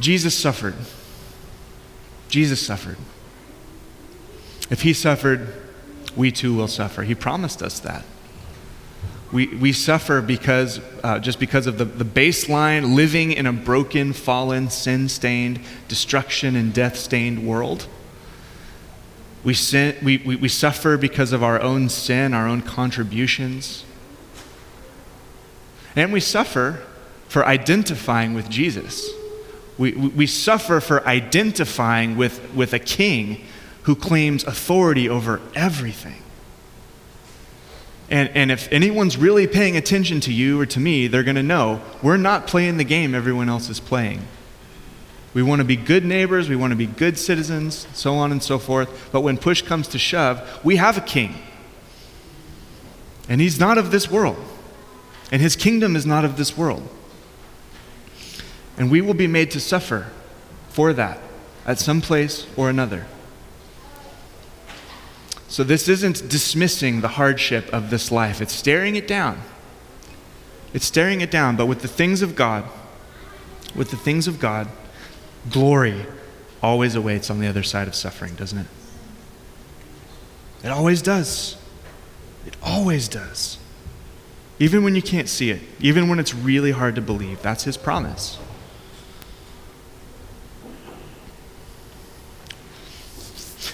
Jesus 0.00 0.34
suffered. 0.34 0.74
Jesus 2.30 2.66
suffered. 2.66 2.96
If 4.70 4.80
he 4.80 4.94
suffered, 4.94 5.52
we 6.16 6.32
too 6.32 6.54
will 6.54 6.66
suffer. 6.66 7.02
He 7.02 7.14
promised 7.14 7.62
us 7.62 7.78
that. 7.80 8.06
We, 9.34 9.48
we 9.48 9.72
suffer 9.72 10.22
because, 10.22 10.78
uh, 11.02 11.18
just 11.18 11.40
because 11.40 11.66
of 11.66 11.76
the, 11.76 11.84
the 11.84 12.04
baseline 12.04 12.94
living 12.94 13.32
in 13.32 13.46
a 13.46 13.52
broken, 13.52 14.12
fallen, 14.12 14.70
sin 14.70 15.08
stained, 15.08 15.58
destruction 15.88 16.54
and 16.54 16.72
death 16.72 16.96
stained 16.96 17.44
world. 17.44 17.88
We, 19.42 19.54
sin, 19.54 19.96
we, 20.04 20.18
we, 20.18 20.36
we 20.36 20.48
suffer 20.48 20.96
because 20.96 21.32
of 21.32 21.42
our 21.42 21.60
own 21.60 21.88
sin, 21.88 22.32
our 22.32 22.46
own 22.46 22.62
contributions. 22.62 23.84
And 25.96 26.12
we 26.12 26.20
suffer 26.20 26.84
for 27.26 27.44
identifying 27.44 28.34
with 28.34 28.48
Jesus. 28.48 29.10
We, 29.76 29.94
we, 29.94 30.28
suffer 30.28 30.78
for 30.78 31.04
identifying 31.08 32.16
with, 32.16 32.54
with 32.54 32.72
a 32.72 32.78
king 32.78 33.44
who 33.82 33.96
claims 33.96 34.44
authority 34.44 35.08
over 35.08 35.40
everything. 35.56 36.22
And, 38.14 38.30
and 38.36 38.52
if 38.52 38.70
anyone's 38.70 39.16
really 39.16 39.48
paying 39.48 39.76
attention 39.76 40.20
to 40.20 40.32
you 40.32 40.60
or 40.60 40.66
to 40.66 40.78
me, 40.78 41.08
they're 41.08 41.24
going 41.24 41.34
to 41.34 41.42
know 41.42 41.82
we're 42.00 42.16
not 42.16 42.46
playing 42.46 42.76
the 42.76 42.84
game 42.84 43.12
everyone 43.12 43.48
else 43.48 43.68
is 43.68 43.80
playing. 43.80 44.22
We 45.34 45.42
want 45.42 45.58
to 45.58 45.64
be 45.64 45.74
good 45.74 46.04
neighbors, 46.04 46.48
we 46.48 46.54
want 46.54 46.70
to 46.70 46.76
be 46.76 46.86
good 46.86 47.18
citizens, 47.18 47.88
so 47.92 48.14
on 48.14 48.30
and 48.30 48.40
so 48.40 48.60
forth. 48.60 49.08
But 49.10 49.22
when 49.22 49.36
push 49.36 49.62
comes 49.62 49.88
to 49.88 49.98
shove, 49.98 50.64
we 50.64 50.76
have 50.76 50.96
a 50.96 51.00
king. 51.00 51.34
And 53.28 53.40
he's 53.40 53.58
not 53.58 53.78
of 53.78 53.90
this 53.90 54.08
world. 54.08 54.36
And 55.32 55.42
his 55.42 55.56
kingdom 55.56 55.96
is 55.96 56.06
not 56.06 56.24
of 56.24 56.36
this 56.36 56.56
world. 56.56 56.88
And 58.78 58.92
we 58.92 59.00
will 59.00 59.14
be 59.14 59.26
made 59.26 59.50
to 59.50 59.60
suffer 59.60 60.06
for 60.68 60.92
that 60.92 61.18
at 61.66 61.80
some 61.80 62.00
place 62.00 62.46
or 62.56 62.70
another. 62.70 63.08
So, 65.54 65.62
this 65.62 65.86
isn't 65.86 66.28
dismissing 66.28 67.00
the 67.00 67.06
hardship 67.06 67.72
of 67.72 67.88
this 67.88 68.10
life, 68.10 68.40
it's 68.40 68.52
staring 68.52 68.96
it 68.96 69.06
down. 69.06 69.40
It's 70.72 70.84
staring 70.84 71.20
it 71.20 71.30
down, 71.30 71.54
but 71.54 71.66
with 71.66 71.80
the 71.80 71.86
things 71.86 72.22
of 72.22 72.34
God, 72.34 72.64
with 73.72 73.92
the 73.92 73.96
things 73.96 74.26
of 74.26 74.40
God, 74.40 74.66
glory 75.48 76.06
always 76.60 76.96
awaits 76.96 77.30
on 77.30 77.38
the 77.38 77.46
other 77.46 77.62
side 77.62 77.86
of 77.86 77.94
suffering, 77.94 78.34
doesn't 78.34 78.58
it? 78.58 78.66
It 80.64 80.70
always 80.70 81.00
does. 81.00 81.56
It 82.44 82.56
always 82.60 83.06
does. 83.06 83.58
Even 84.58 84.82
when 84.82 84.96
you 84.96 85.02
can't 85.02 85.28
see 85.28 85.50
it, 85.50 85.60
even 85.78 86.08
when 86.08 86.18
it's 86.18 86.34
really 86.34 86.72
hard 86.72 86.96
to 86.96 87.00
believe, 87.00 87.40
that's 87.42 87.62
His 87.62 87.76
promise. 87.76 88.40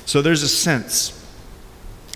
So 0.04 0.20
there's 0.20 0.42
a 0.42 0.48
sense 0.48 1.16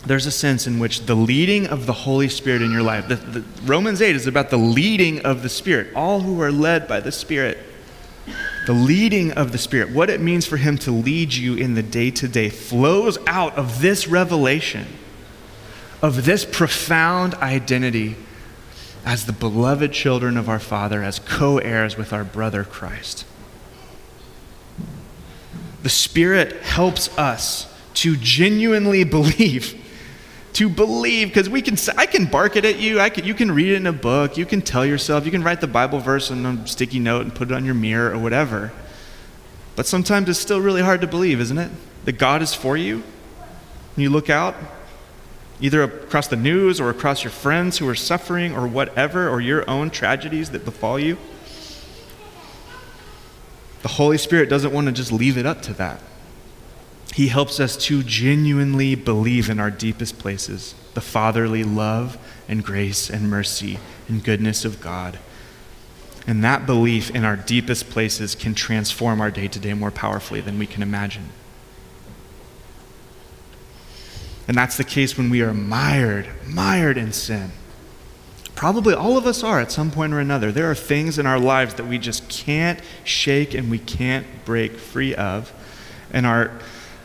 there's 0.06 0.26
a 0.26 0.30
sense 0.30 0.66
in 0.66 0.78
which 0.78 1.06
the 1.06 1.14
leading 1.14 1.66
of 1.66 1.86
the 1.86 1.92
Holy 1.92 2.28
Spirit 2.28 2.60
in 2.62 2.70
your 2.70 2.82
life, 2.82 3.08
the, 3.08 3.16
the, 3.16 3.44
Romans 3.64 4.02
8 4.02 4.14
is 4.14 4.26
about 4.26 4.50
the 4.50 4.58
leading 4.58 5.20
of 5.20 5.42
the 5.42 5.48
Spirit. 5.48 5.94
All 5.94 6.20
who 6.20 6.40
are 6.42 6.52
led 6.52 6.86
by 6.86 7.00
the 7.00 7.12
Spirit, 7.12 7.58
the 8.66 8.74
leading 8.74 9.32
of 9.32 9.52
the 9.52 9.58
Spirit, 9.58 9.90
what 9.90 10.10
it 10.10 10.20
means 10.20 10.44
for 10.44 10.58
Him 10.58 10.76
to 10.78 10.90
lead 10.90 11.32
you 11.32 11.54
in 11.54 11.74
the 11.74 11.82
day 11.82 12.10
to 12.10 12.28
day, 12.28 12.50
flows 12.50 13.18
out 13.26 13.56
of 13.56 13.80
this 13.80 14.06
revelation, 14.06 14.86
of 16.02 16.26
this 16.26 16.44
profound 16.44 17.34
identity 17.36 18.16
as 19.06 19.24
the 19.24 19.32
beloved 19.32 19.92
children 19.92 20.36
of 20.36 20.48
our 20.48 20.58
Father, 20.58 21.02
as 21.02 21.18
co 21.18 21.58
heirs 21.58 21.96
with 21.96 22.12
our 22.12 22.24
brother 22.24 22.62
Christ. 22.62 23.24
The 25.82 25.90
Spirit 25.90 26.62
helps 26.62 27.16
us 27.16 27.72
to 27.94 28.16
genuinely 28.16 29.04
believe 29.04 29.80
to 30.54 30.68
believe 30.68 31.28
because 31.28 31.48
we 31.48 31.60
can 31.60 31.76
i 31.96 32.06
can 32.06 32.26
bark 32.26 32.56
it 32.56 32.64
at 32.64 32.78
you. 32.78 33.00
I 33.00 33.10
can, 33.10 33.24
you 33.24 33.34
can 33.34 33.50
read 33.50 33.68
it 33.68 33.76
in 33.76 33.86
a 33.86 33.92
book. 33.92 34.36
You 34.36 34.46
can 34.46 34.62
tell 34.62 34.86
yourself. 34.86 35.24
You 35.24 35.30
can 35.30 35.42
write 35.42 35.60
the 35.60 35.66
bible 35.66 35.98
verse 35.98 36.30
on 36.30 36.46
a 36.46 36.66
sticky 36.66 37.00
note 37.00 37.22
and 37.22 37.34
put 37.34 37.50
it 37.50 37.54
on 37.54 37.64
your 37.64 37.74
mirror 37.74 38.12
or 38.12 38.18
whatever. 38.18 38.72
But 39.76 39.86
sometimes 39.86 40.28
it's 40.28 40.38
still 40.38 40.60
really 40.60 40.82
hard 40.82 41.00
to 41.02 41.06
believe 41.06 41.40
isn't 41.40 41.58
it? 41.58 41.70
That 42.04 42.18
god 42.18 42.42
is 42.42 42.54
for 42.54 42.76
you. 42.76 43.02
And 43.96 44.02
you 44.02 44.10
look 44.10 44.30
out 44.30 44.54
either 45.60 45.82
across 45.82 46.28
the 46.28 46.36
news 46.36 46.80
or 46.80 46.90
across 46.90 47.22
your 47.24 47.30
friends 47.30 47.78
who 47.78 47.88
are 47.88 47.94
suffering 47.94 48.54
or 48.54 48.66
whatever 48.66 49.28
or 49.28 49.40
your 49.40 49.68
own 49.68 49.90
tragedies 49.90 50.50
that 50.50 50.64
befall 50.64 50.98
you 50.98 51.16
the 53.82 53.88
holy 53.88 54.18
spirit 54.18 54.48
doesn't 54.48 54.72
want 54.72 54.86
to 54.86 54.92
just 54.92 55.12
leave 55.12 55.38
it 55.38 55.46
up 55.46 55.62
to 55.62 55.72
that 55.74 56.00
he 57.12 57.28
helps 57.28 57.60
us 57.60 57.76
to 57.76 58.02
genuinely 58.02 58.94
believe 58.94 59.50
in 59.50 59.60
our 59.60 59.70
deepest 59.70 60.18
places 60.18 60.74
the 60.94 61.00
fatherly 61.00 61.64
love 61.64 62.16
and 62.48 62.64
grace 62.64 63.10
and 63.10 63.28
mercy 63.28 63.78
and 64.08 64.22
goodness 64.22 64.64
of 64.64 64.80
God. 64.80 65.18
And 66.26 66.42
that 66.42 66.66
belief 66.66 67.10
in 67.10 67.24
our 67.24 67.36
deepest 67.36 67.90
places 67.90 68.34
can 68.34 68.54
transform 68.54 69.20
our 69.20 69.30
day 69.30 69.48
to 69.48 69.58
day 69.58 69.74
more 69.74 69.90
powerfully 69.90 70.40
than 70.40 70.58
we 70.58 70.66
can 70.66 70.82
imagine. 70.82 71.28
And 74.46 74.56
that's 74.56 74.76
the 74.76 74.84
case 74.84 75.16
when 75.16 75.30
we 75.30 75.42
are 75.42 75.54
mired, 75.54 76.28
mired 76.46 76.96
in 76.96 77.12
sin. 77.12 77.52
Probably 78.54 78.94
all 78.94 79.18
of 79.18 79.26
us 79.26 79.42
are 79.42 79.60
at 79.60 79.72
some 79.72 79.90
point 79.90 80.12
or 80.12 80.20
another. 80.20 80.52
There 80.52 80.70
are 80.70 80.74
things 80.74 81.18
in 81.18 81.26
our 81.26 81.40
lives 81.40 81.74
that 81.74 81.86
we 81.86 81.98
just 81.98 82.28
can't 82.28 82.78
shake 83.02 83.52
and 83.52 83.70
we 83.70 83.78
can't 83.78 84.26
break 84.44 84.76
free 84.76 85.14
of. 85.14 85.52
And 86.12 86.24
our 86.24 86.52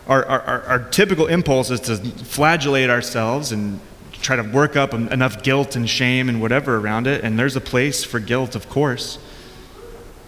our, 0.09 0.25
our, 0.25 0.61
our 0.63 0.79
typical 0.89 1.27
impulse 1.27 1.69
is 1.69 1.79
to 1.81 1.95
flagellate 1.97 2.89
ourselves 2.89 3.53
and 3.53 3.79
try 4.11 4.35
to 4.35 4.43
work 4.43 4.75
up 4.75 4.93
enough 4.93 5.41
guilt 5.43 5.77
and 5.77 5.89
shame 5.89 6.27
and 6.27 6.41
whatever 6.41 6.75
around 6.75 7.07
it. 7.07 7.23
And 7.23 7.39
there's 7.39 7.55
a 7.55 7.61
place 7.61 8.03
for 8.03 8.19
guilt, 8.19 8.55
of 8.55 8.67
course. 8.67 9.19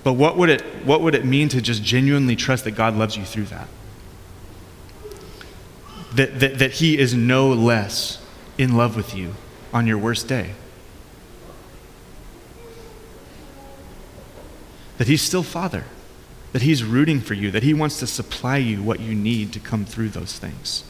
But 0.04 0.14
what 0.14 0.38
would 0.38 0.50
it, 0.50 0.62
what 0.86 1.02
would 1.02 1.16
it 1.16 1.26
mean 1.26 1.50
to 1.50 1.62
just 1.62 1.84
genuinely 1.84 2.38
trust 2.38 2.64
that 2.64 2.72
God 2.72 2.96
loves 2.96 3.18
you 3.18 3.26
through 3.26 3.46
that? 3.46 3.68
that, 6.14 6.40
that, 6.40 6.60
that 6.60 6.72
He 6.74 6.98
is 6.98 7.14
no 7.14 7.50
less 7.50 8.24
in 8.58 8.76
love 8.76 8.96
with 8.96 9.16
you 9.16 9.34
on 9.74 9.88
your 9.88 9.98
worst 9.98 10.28
day. 10.28 10.52
That 14.98 15.08
He's 15.08 15.22
still 15.22 15.44
Father, 15.44 15.86
that 16.52 16.62
He's 16.62 16.84
rooting 16.84 17.22
for 17.22 17.34
you, 17.34 17.52
that 17.52 17.64
He 17.64 17.74
wants 17.74 18.00
to 18.00 18.08
supply 18.08 18.58
you 18.58 18.84
what 18.84 19.00
you 19.00 19.16
need 19.16 19.54
to 19.54 19.60
come 19.60 19.86
through 19.86 20.10
those 20.10 20.38
things, 20.38 20.84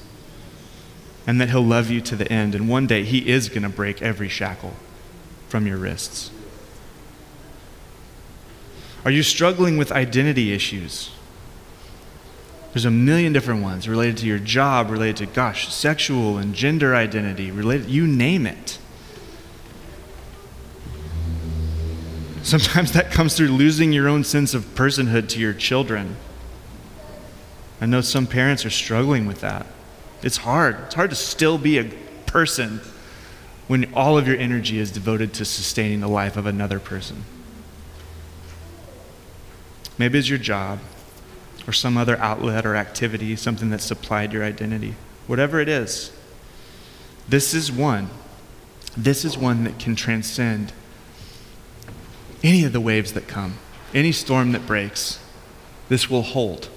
and 1.27 1.39
that 1.39 1.49
He'll 1.49 1.65
love 1.65 1.89
you 1.89 2.01
to 2.01 2.15
the 2.15 2.31
end. 2.31 2.55
And 2.55 2.67
one 2.67 2.87
day 2.87 3.03
He 3.03 3.29
is 3.29 3.49
going 3.49 3.63
to 3.63 3.69
break 3.69 4.01
every 4.01 4.29
shackle 4.29 4.73
from 5.47 5.67
your 5.67 5.77
wrists. 5.77 6.31
Are 9.03 9.11
you 9.11 9.23
struggling 9.23 9.77
with 9.77 9.91
identity 9.91 10.53
issues? 10.53 11.11
There's 12.73 12.85
a 12.85 12.91
million 12.91 13.33
different 13.33 13.61
ones 13.61 13.89
related 13.89 14.17
to 14.17 14.25
your 14.25 14.39
job, 14.39 14.89
related 14.89 15.17
to, 15.17 15.25
gosh, 15.25 15.73
sexual 15.73 16.37
and 16.37 16.53
gender 16.53 16.95
identity, 16.95 17.51
related, 17.51 17.89
you 17.89 18.07
name 18.07 18.45
it. 18.45 18.77
Sometimes 22.43 22.91
that 22.93 23.11
comes 23.11 23.37
through 23.37 23.49
losing 23.49 23.91
your 23.91 24.07
own 24.07 24.23
sense 24.23 24.53
of 24.53 24.65
personhood 24.75 25.29
to 25.29 25.39
your 25.39 25.53
children. 25.53 26.15
I 27.79 27.85
know 27.85 28.01
some 28.01 28.27
parents 28.27 28.65
are 28.65 28.71
struggling 28.71 29.25
with 29.25 29.41
that. 29.41 29.65
It's 30.23 30.37
hard. 30.37 30.77
It's 30.85 30.95
hard 30.95 31.09
to 31.11 31.15
still 31.15 31.57
be 31.57 31.77
a 31.77 31.91
person 32.25 32.81
when 33.67 33.93
all 33.93 34.17
of 34.17 34.27
your 34.27 34.37
energy 34.37 34.79
is 34.79 34.91
devoted 34.91 35.33
to 35.35 35.45
sustaining 35.45 36.01
the 36.01 36.07
life 36.07 36.35
of 36.35 36.45
another 36.45 36.79
person. 36.79 37.23
Maybe 39.97 40.19
it's 40.19 40.29
your 40.29 40.39
job 40.39 40.79
or 41.67 41.73
some 41.73 41.95
other 41.95 42.17
outlet 42.17 42.65
or 42.65 42.75
activity, 42.75 43.35
something 43.35 43.69
that 43.69 43.81
supplied 43.81 44.33
your 44.33 44.43
identity. 44.43 44.95
Whatever 45.27 45.59
it 45.59 45.69
is, 45.69 46.11
this 47.29 47.53
is 47.53 47.71
one. 47.71 48.09
This 48.97 49.23
is 49.23 49.37
one 49.37 49.63
that 49.63 49.79
can 49.79 49.95
transcend 49.95 50.73
any 52.43 52.63
of 52.63 52.73
the 52.73 52.81
waves 52.81 53.13
that 53.13 53.27
come, 53.27 53.57
any 53.93 54.11
storm 54.11 54.51
that 54.51 54.65
breaks. 54.65 55.19
This 55.89 56.09
will 56.09 56.21
hold. 56.21 56.69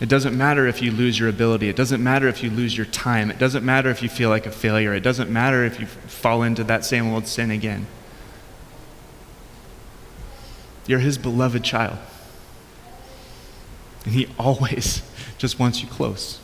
It 0.00 0.08
doesn't 0.08 0.36
matter 0.36 0.66
if 0.66 0.80
you 0.80 0.90
lose 0.90 1.18
your 1.18 1.28
ability. 1.28 1.68
It 1.68 1.76
doesn't 1.76 2.02
matter 2.02 2.26
if 2.26 2.42
you 2.42 2.50
lose 2.50 2.76
your 2.76 2.86
time. 2.86 3.30
It 3.30 3.38
doesn't 3.38 3.64
matter 3.64 3.90
if 3.90 4.02
you 4.02 4.08
feel 4.08 4.30
like 4.30 4.46
a 4.46 4.50
failure. 4.50 4.94
It 4.94 5.02
doesn't 5.02 5.30
matter 5.30 5.64
if 5.64 5.78
you 5.78 5.86
fall 5.86 6.42
into 6.42 6.64
that 6.64 6.84
same 6.84 7.12
old 7.12 7.26
sin 7.26 7.50
again. 7.50 7.86
You're 10.86 11.00
his 11.00 11.18
beloved 11.18 11.62
child. 11.62 11.98
And 14.04 14.14
He 14.14 14.26
always 14.38 15.02
just 15.38 15.58
wants 15.58 15.82
you 15.82 15.88
close. 15.88 16.40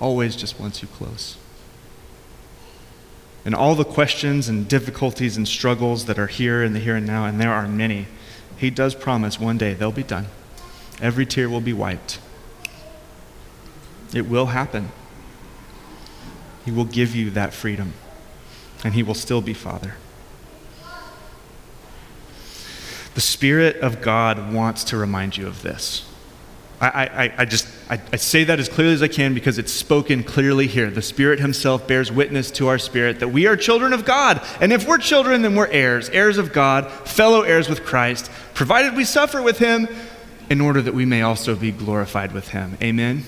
Always 0.00 0.36
just 0.36 0.58
wants 0.58 0.82
you 0.82 0.88
close. 0.88 1.36
And 3.44 3.54
all 3.54 3.74
the 3.74 3.84
questions 3.84 4.48
and 4.48 4.66
difficulties 4.66 5.36
and 5.36 5.46
struggles 5.46 6.06
that 6.06 6.18
are 6.18 6.26
here 6.26 6.62
in 6.62 6.72
the 6.72 6.78
here 6.78 6.96
and 6.96 7.06
now, 7.06 7.26
and 7.26 7.40
there 7.40 7.52
are 7.52 7.68
many, 7.68 8.06
He 8.56 8.70
does 8.70 8.94
promise 8.94 9.38
one 9.38 9.58
day 9.58 9.74
they'll 9.74 9.92
be 9.92 10.02
done. 10.02 10.26
Every 11.00 11.26
tear 11.26 11.48
will 11.50 11.60
be 11.60 11.72
wiped. 11.72 12.20
It 14.14 14.28
will 14.28 14.46
happen. 14.46 14.90
He 16.64 16.70
will 16.70 16.86
give 16.86 17.14
you 17.14 17.30
that 17.30 17.52
freedom, 17.52 17.92
and 18.82 18.94
He 18.94 19.02
will 19.02 19.14
still 19.14 19.42
be 19.42 19.52
Father. 19.52 19.96
The 23.14 23.20
Spirit 23.20 23.76
of 23.76 24.00
God 24.00 24.52
wants 24.52 24.82
to 24.84 24.96
remind 24.96 25.36
you 25.36 25.46
of 25.46 25.62
this. 25.62 26.10
I, 26.88 27.24
I, 27.24 27.34
I 27.38 27.44
just 27.44 27.66
I, 27.88 28.00
I, 28.12 28.16
say 28.16 28.44
that 28.44 28.58
as 28.58 28.68
clearly 28.68 28.94
as 28.94 29.02
I 29.02 29.08
can 29.08 29.34
because 29.34 29.58
it's 29.58 29.72
spoken 29.72 30.22
clearly 30.22 30.66
here. 30.66 30.90
The 30.90 31.02
Spirit 31.02 31.40
Himself 31.40 31.86
bears 31.86 32.10
witness 32.10 32.50
to 32.52 32.68
our 32.68 32.78
spirit 32.78 33.20
that 33.20 33.28
we 33.28 33.46
are 33.46 33.56
children 33.56 33.92
of 33.92 34.04
God. 34.04 34.42
And 34.60 34.72
if 34.72 34.86
we're 34.86 34.98
children, 34.98 35.42
then 35.42 35.54
we're 35.54 35.68
heirs, 35.68 36.08
heirs 36.10 36.36
of 36.36 36.52
God, 36.52 36.90
fellow 36.90 37.42
heirs 37.42 37.68
with 37.68 37.84
Christ, 37.84 38.30
provided 38.54 38.96
we 38.96 39.04
suffer 39.04 39.40
with 39.40 39.58
Him 39.58 39.88
in 40.50 40.60
order 40.60 40.82
that 40.82 40.94
we 40.94 41.04
may 41.04 41.22
also 41.22 41.56
be 41.56 41.70
glorified 41.70 42.32
with 42.32 42.48
Him. 42.48 42.76
Amen? 42.82 43.24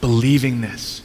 Believing 0.00 0.60
this, 0.60 1.02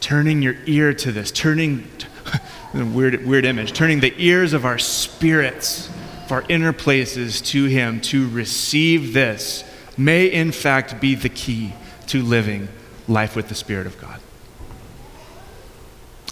turning 0.00 0.42
your 0.42 0.56
ear 0.66 0.94
to 0.94 1.12
this, 1.12 1.30
turning 1.30 1.88
weird, 2.74 3.24
weird 3.26 3.44
image, 3.44 3.72
turning 3.72 4.00
the 4.00 4.14
ears 4.18 4.52
of 4.52 4.64
our 4.64 4.78
spirits, 4.78 5.90
of 6.24 6.32
our 6.32 6.44
inner 6.48 6.72
places 6.72 7.40
to 7.40 7.64
Him 7.66 8.00
to 8.02 8.28
receive 8.28 9.12
this, 9.12 9.64
may 9.96 10.26
in 10.26 10.52
fact 10.52 11.00
be 11.00 11.14
the 11.14 11.28
key 11.28 11.72
to 12.08 12.22
living 12.22 12.68
life 13.08 13.36
with 13.36 13.48
the 13.48 13.54
Spirit 13.54 13.86
of 13.86 14.00
God. 14.00 14.20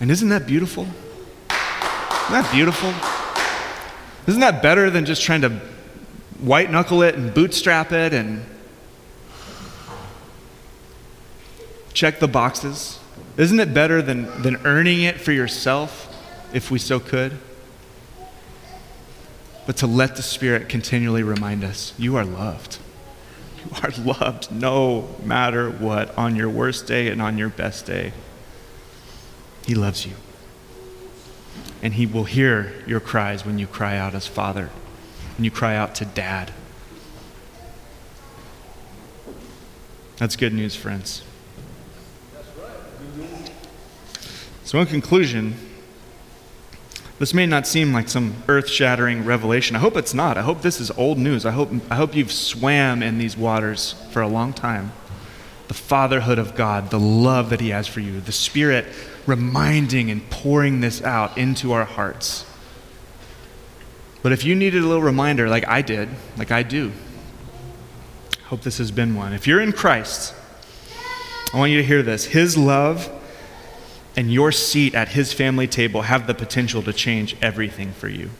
And 0.01 0.11
isn't 0.11 0.29
that 0.31 0.47
beautiful? 0.47 0.85
Isn't 0.85 2.33
that 2.33 2.51
beautiful? 2.53 2.93
Isn't 4.27 4.41
that 4.41 4.63
better 4.63 4.91
than 4.91 5.05
just 5.05 5.23
trying 5.23 5.43
to 5.43 5.51
white 6.41 6.71
knuckle 6.71 7.03
it 7.03 7.15
and 7.15 7.33
bootstrap 7.33 7.93
it 7.93 8.13
and 8.13 8.45
check 11.93 12.19
the 12.21 12.29
boxes? 12.29 12.99
Isn't 13.37 13.61
it 13.61 13.75
better 13.75 14.03
than, 14.03 14.43
than 14.43 14.57
earning 14.65 15.03
it 15.03 15.21
for 15.21 15.33
yourself? 15.33 16.09
if 16.53 16.71
we 16.71 16.79
so 16.79 17.01
could. 17.01 17.37
But 19.67 19.77
to 19.79 19.87
let 19.87 20.17
the 20.17 20.23
Spirit 20.23 20.69
continually 20.69 21.23
remind 21.23 21.63
us 21.63 21.95
you 21.99 22.17
are 22.17 22.25
loved. 22.25 22.79
You 23.65 23.71
are 23.83 23.91
loved 24.19 24.51
no 24.51 25.15
matter 25.23 25.71
what, 25.71 26.17
on 26.19 26.35
your 26.35 26.49
worst 26.49 26.87
day 26.87 27.09
and 27.09 27.23
on 27.23 27.39
your 27.39 27.49
best 27.49 27.87
day. 27.87 28.13
He 29.65 29.75
loves 29.75 30.05
you. 30.05 30.15
And 31.81 31.95
He 31.95 32.07
will 32.07 32.25
hear 32.25 32.73
your 32.87 33.01
cries 33.01 33.47
when 33.47 33.59
you 33.59 33.67
cry 33.67 33.97
out 33.97 34.15
as 34.15 34.27
Father, 34.27 34.71
when 35.37 35.45
you 35.45 35.51
cry 35.51 35.77
out 35.77 35.95
to 35.97 36.05
Dad. 36.05 36.53
That's 40.17 40.37
good 40.37 40.53
news, 40.53 40.77
friends. 40.77 41.23
So, 44.65 44.81
in 44.81 44.87
conclusion, 44.87 45.55
this 47.23 47.35
may 47.35 47.47
not 47.47 47.69
seem 47.69 47.93
like 47.93 48.09
some 48.09 48.35
earth 48.49 48.69
shattering 48.69 49.25
revelation. 49.25 49.77
I 49.77 49.79
hope 49.79 49.97
it's 49.97 50.13
not. 50.13 50.37
I 50.37 50.43
hope 50.43 50.61
this 50.61 50.81
is 50.81 50.91
old 50.91 51.19
news. 51.19 51.47
I 51.47 51.53
hope, 51.53 51.71
I 51.89 51.95
hope 51.95 52.17
you've 52.17 52.33
swam 52.33 53.01
in 53.01 53.19
these 53.19 53.37
waters 53.37 53.95
for 54.11 54.23
a 54.23 54.27
long 54.27 54.53
time. 54.53 54.91
The 55.69 55.75
fatherhood 55.75 56.41
of 56.41 56.57
God, 56.57 56.91
the 56.91 56.99
love 56.99 57.51
that 57.51 57.61
He 57.61 57.69
has 57.69 57.87
for 57.87 58.01
you, 58.01 58.21
the 58.21 58.33
Spirit 58.33 58.87
reminding 59.25 60.11
and 60.11 60.29
pouring 60.31 60.81
this 60.81 61.01
out 61.01 61.39
into 61.39 61.71
our 61.71 61.85
hearts. 61.85 62.45
But 64.25 64.33
if 64.33 64.45
you 64.45 64.57
needed 64.57 64.83
a 64.83 64.87
little 64.89 65.01
reminder, 65.01 65.49
like 65.49 65.69
I 65.69 65.81
did, 65.81 66.09
like 66.37 66.51
I 66.51 66.65
do, 66.65 66.91
I 68.41 68.49
hope 68.49 68.63
this 68.63 68.79
has 68.79 68.91
been 68.91 69.15
one. 69.15 69.33
If 69.33 69.47
you're 69.47 69.61
in 69.61 69.71
Christ, 69.71 70.35
I 71.55 71.59
want 71.59 71.71
you 71.71 71.79
to 71.79 71.87
hear 71.87 72.03
this. 72.03 72.25
His 72.25 72.59
love 72.59 73.09
and 74.17 74.33
your 74.33 74.53
seat 74.53 74.95
at 74.95 75.11
his 75.11 75.33
family 75.33 75.67
table 75.67 76.03
have 76.03 76.27
the 76.27 76.35
potential 76.35 76.83
to 76.83 76.93
change 76.93 77.37
everything 77.41 77.93
for 77.93 78.09
you? 78.09 78.31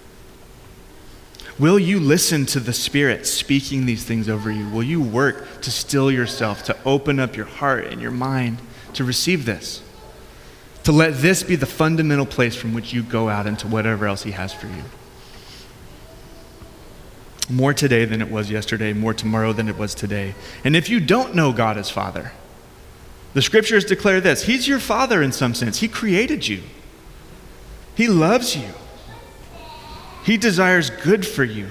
Will 1.59 1.79
you 1.79 2.01
listen 2.01 2.47
to 2.47 2.61
the 2.61 2.73
Spirit 2.73 3.27
speaking 3.27 3.87
these 3.87 4.05
things 4.05 4.29
over 4.29 4.51
you? 4.51 4.69
Will 4.69 4.83
you 4.83 5.03
work 5.03 5.61
to 5.63 5.71
still 5.71 6.11
yourself, 6.11 6.63
to 6.65 6.77
open 6.85 7.21
up 7.21 7.37
your 7.37 7.47
heart 7.47 7.87
and 7.87 8.01
your 8.01 8.11
mind 8.11 8.59
to 8.95 9.05
receive 9.05 9.45
this? 9.45 9.83
To 10.85 10.93
let 10.93 11.19
this 11.19 11.43
be 11.43 11.55
the 11.55 11.67
fundamental 11.67 12.27
place 12.27 12.57
from 12.57 12.75
which 12.75 12.93
you 12.93 13.03
go 13.03 13.29
out 13.29 13.47
into 13.47 13.69
whatever 13.69 14.07
else 14.07 14.23
He 14.23 14.33
has 14.33 14.53
for 14.53 14.67
you. 14.67 14.83
More 17.51 17.75
today 17.75 18.05
than 18.07 18.23
it 18.23 18.31
was 18.31 18.51
yesterday, 18.51 18.93
more 18.93 19.15
tomorrow 19.15 19.53
than 19.53 19.69
it 19.69 19.77
was 19.77 19.95
today. 19.95 20.35
And 20.65 20.75
if 20.75 20.89
you 20.89 21.01
don't 21.01 21.35
know 21.35 21.53
God 21.53 21.77
as 21.77 21.91
Father, 21.91 22.33
the 23.35 23.43
scriptures 23.43 23.85
declare 23.85 24.21
this 24.21 24.43
He's 24.45 24.69
your 24.69 24.79
father 24.79 25.23
in 25.23 25.33
some 25.33 25.55
sense. 25.55 25.79
He 25.79 25.89
created 25.89 26.47
you, 26.47 26.63
He 27.95 28.09
loves 28.09 28.57
you, 28.57 28.69
He 30.25 30.37
desires 30.37 30.91
good 30.91 31.27
for 31.27 31.45
you. 31.45 31.69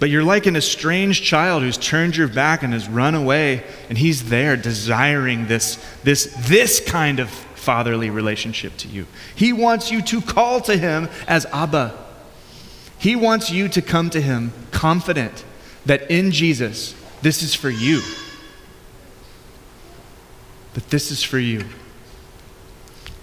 But 0.00 0.10
you're 0.10 0.24
like 0.24 0.46
an 0.46 0.56
estranged 0.56 1.24
child 1.24 1.62
who's 1.62 1.78
turned 1.78 2.16
your 2.16 2.28
back 2.28 2.62
and 2.62 2.72
has 2.72 2.88
run 2.88 3.14
away, 3.14 3.62
and 3.88 3.96
He's 3.96 4.28
there 4.28 4.56
desiring 4.56 5.46
this, 5.46 5.82
this, 6.02 6.34
this 6.46 6.80
kind 6.80 7.20
of 7.20 7.30
fatherly 7.30 8.10
relationship 8.10 8.76
to 8.78 8.88
you. 8.88 9.06
He 9.34 9.52
wants 9.52 9.90
you 9.90 10.02
to 10.02 10.20
call 10.20 10.60
to 10.62 10.76
Him 10.76 11.08
as 11.26 11.46
Abba. 11.46 11.96
He 12.98 13.16
wants 13.16 13.50
you 13.50 13.68
to 13.68 13.80
come 13.80 14.10
to 14.10 14.20
Him 14.20 14.52
confident 14.72 15.44
that 15.86 16.10
in 16.10 16.30
Jesus, 16.32 16.94
this 17.22 17.42
is 17.42 17.54
for 17.54 17.70
you 17.70 18.02
that 20.74 20.90
this 20.90 21.10
is 21.10 21.22
for 21.22 21.38
you. 21.38 21.64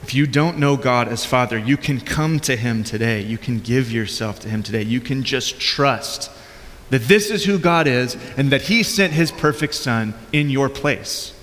If 0.04 0.16
you 0.16 0.26
don't 0.26 0.58
know 0.58 0.78
God 0.78 1.08
as 1.08 1.26
Father, 1.26 1.58
you 1.58 1.78
can 1.78 2.02
come 2.02 2.40
to 2.42 2.56
Him 2.56 2.84
today. 2.84 3.22
You 3.22 3.38
can 3.38 3.60
give 3.60 3.92
yourself 3.92 4.40
to 4.42 4.50
Him 4.50 4.64
today. 4.64 4.82
You 4.82 5.00
can 5.00 5.24
just 5.24 5.60
trust 5.60 6.32
that 6.90 7.04
this 7.04 7.30
is 7.30 7.46
who 7.46 7.60
God 7.60 7.88
is 7.88 8.18
and 8.36 8.52
that 8.52 8.64
He 8.64 8.84
sent 8.84 9.14
His 9.14 9.32
perfect 9.32 9.76
Son 9.76 10.14
in 10.34 10.50
your 10.50 10.70
place 10.70 11.34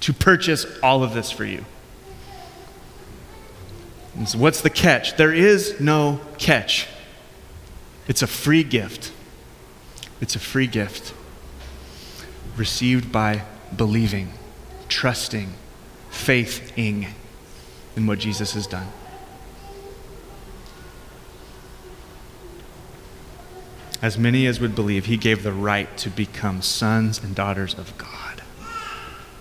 to 0.00 0.12
purchase 0.12 0.66
all 0.82 1.02
of 1.02 1.14
this 1.14 1.30
for 1.30 1.44
you. 1.44 1.64
And 4.16 4.28
so 4.28 4.38
what's 4.38 4.60
the 4.60 4.70
catch? 4.70 5.16
There 5.16 5.32
is 5.32 5.80
no 5.80 6.20
catch. 6.36 6.88
It's 8.08 8.22
a 8.22 8.26
free 8.26 8.64
gift. 8.64 9.12
It's 10.20 10.34
a 10.34 10.40
free 10.40 10.66
gift 10.66 11.14
received 12.56 13.10
by 13.10 13.42
believing, 13.74 14.32
trusting, 14.90 15.54
faithing 16.10 17.06
in 17.96 18.06
what 18.06 18.18
Jesus 18.18 18.52
has 18.52 18.66
done. 18.66 18.88
As 24.02 24.18
many 24.18 24.46
as 24.46 24.60
would 24.60 24.74
believe, 24.74 25.06
he 25.06 25.16
gave 25.16 25.42
the 25.42 25.52
right 25.52 25.94
to 25.98 26.10
become 26.10 26.62
sons 26.62 27.22
and 27.22 27.34
daughters 27.34 27.74
of 27.74 27.96
God. 27.96 28.42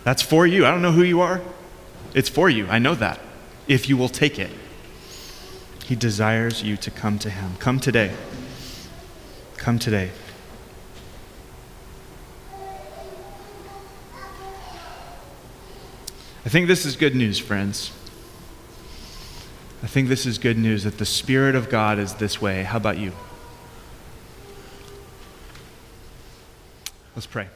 That's 0.03 0.21
for 0.21 0.45
you. 0.45 0.65
I 0.65 0.71
don't 0.71 0.81
know 0.81 0.91
who 0.91 1.03
you 1.03 1.21
are. 1.21 1.41
It's 2.13 2.29
for 2.29 2.49
you. 2.49 2.67
I 2.67 2.79
know 2.79 2.95
that. 2.95 3.19
If 3.67 3.87
you 3.87 3.95
will 3.97 4.09
take 4.09 4.39
it, 4.39 4.51
he 5.85 5.95
desires 5.95 6.61
you 6.61 6.77
to 6.77 6.91
come 6.91 7.19
to 7.19 7.29
him. 7.29 7.51
Come 7.59 7.79
today. 7.79 8.13
Come 9.57 9.79
today. 9.79 10.11
I 16.45 16.49
think 16.49 16.67
this 16.67 16.85
is 16.85 16.95
good 16.95 17.15
news, 17.15 17.37
friends. 17.37 17.91
I 19.83 19.87
think 19.87 20.07
this 20.07 20.25
is 20.25 20.37
good 20.37 20.57
news 20.57 20.83
that 20.83 20.97
the 20.97 21.05
Spirit 21.05 21.55
of 21.55 21.69
God 21.69 21.99
is 21.99 22.15
this 22.15 22.41
way. 22.41 22.63
How 22.63 22.77
about 22.77 22.97
you? 22.97 23.13
Let's 27.15 27.27
pray. 27.27 27.47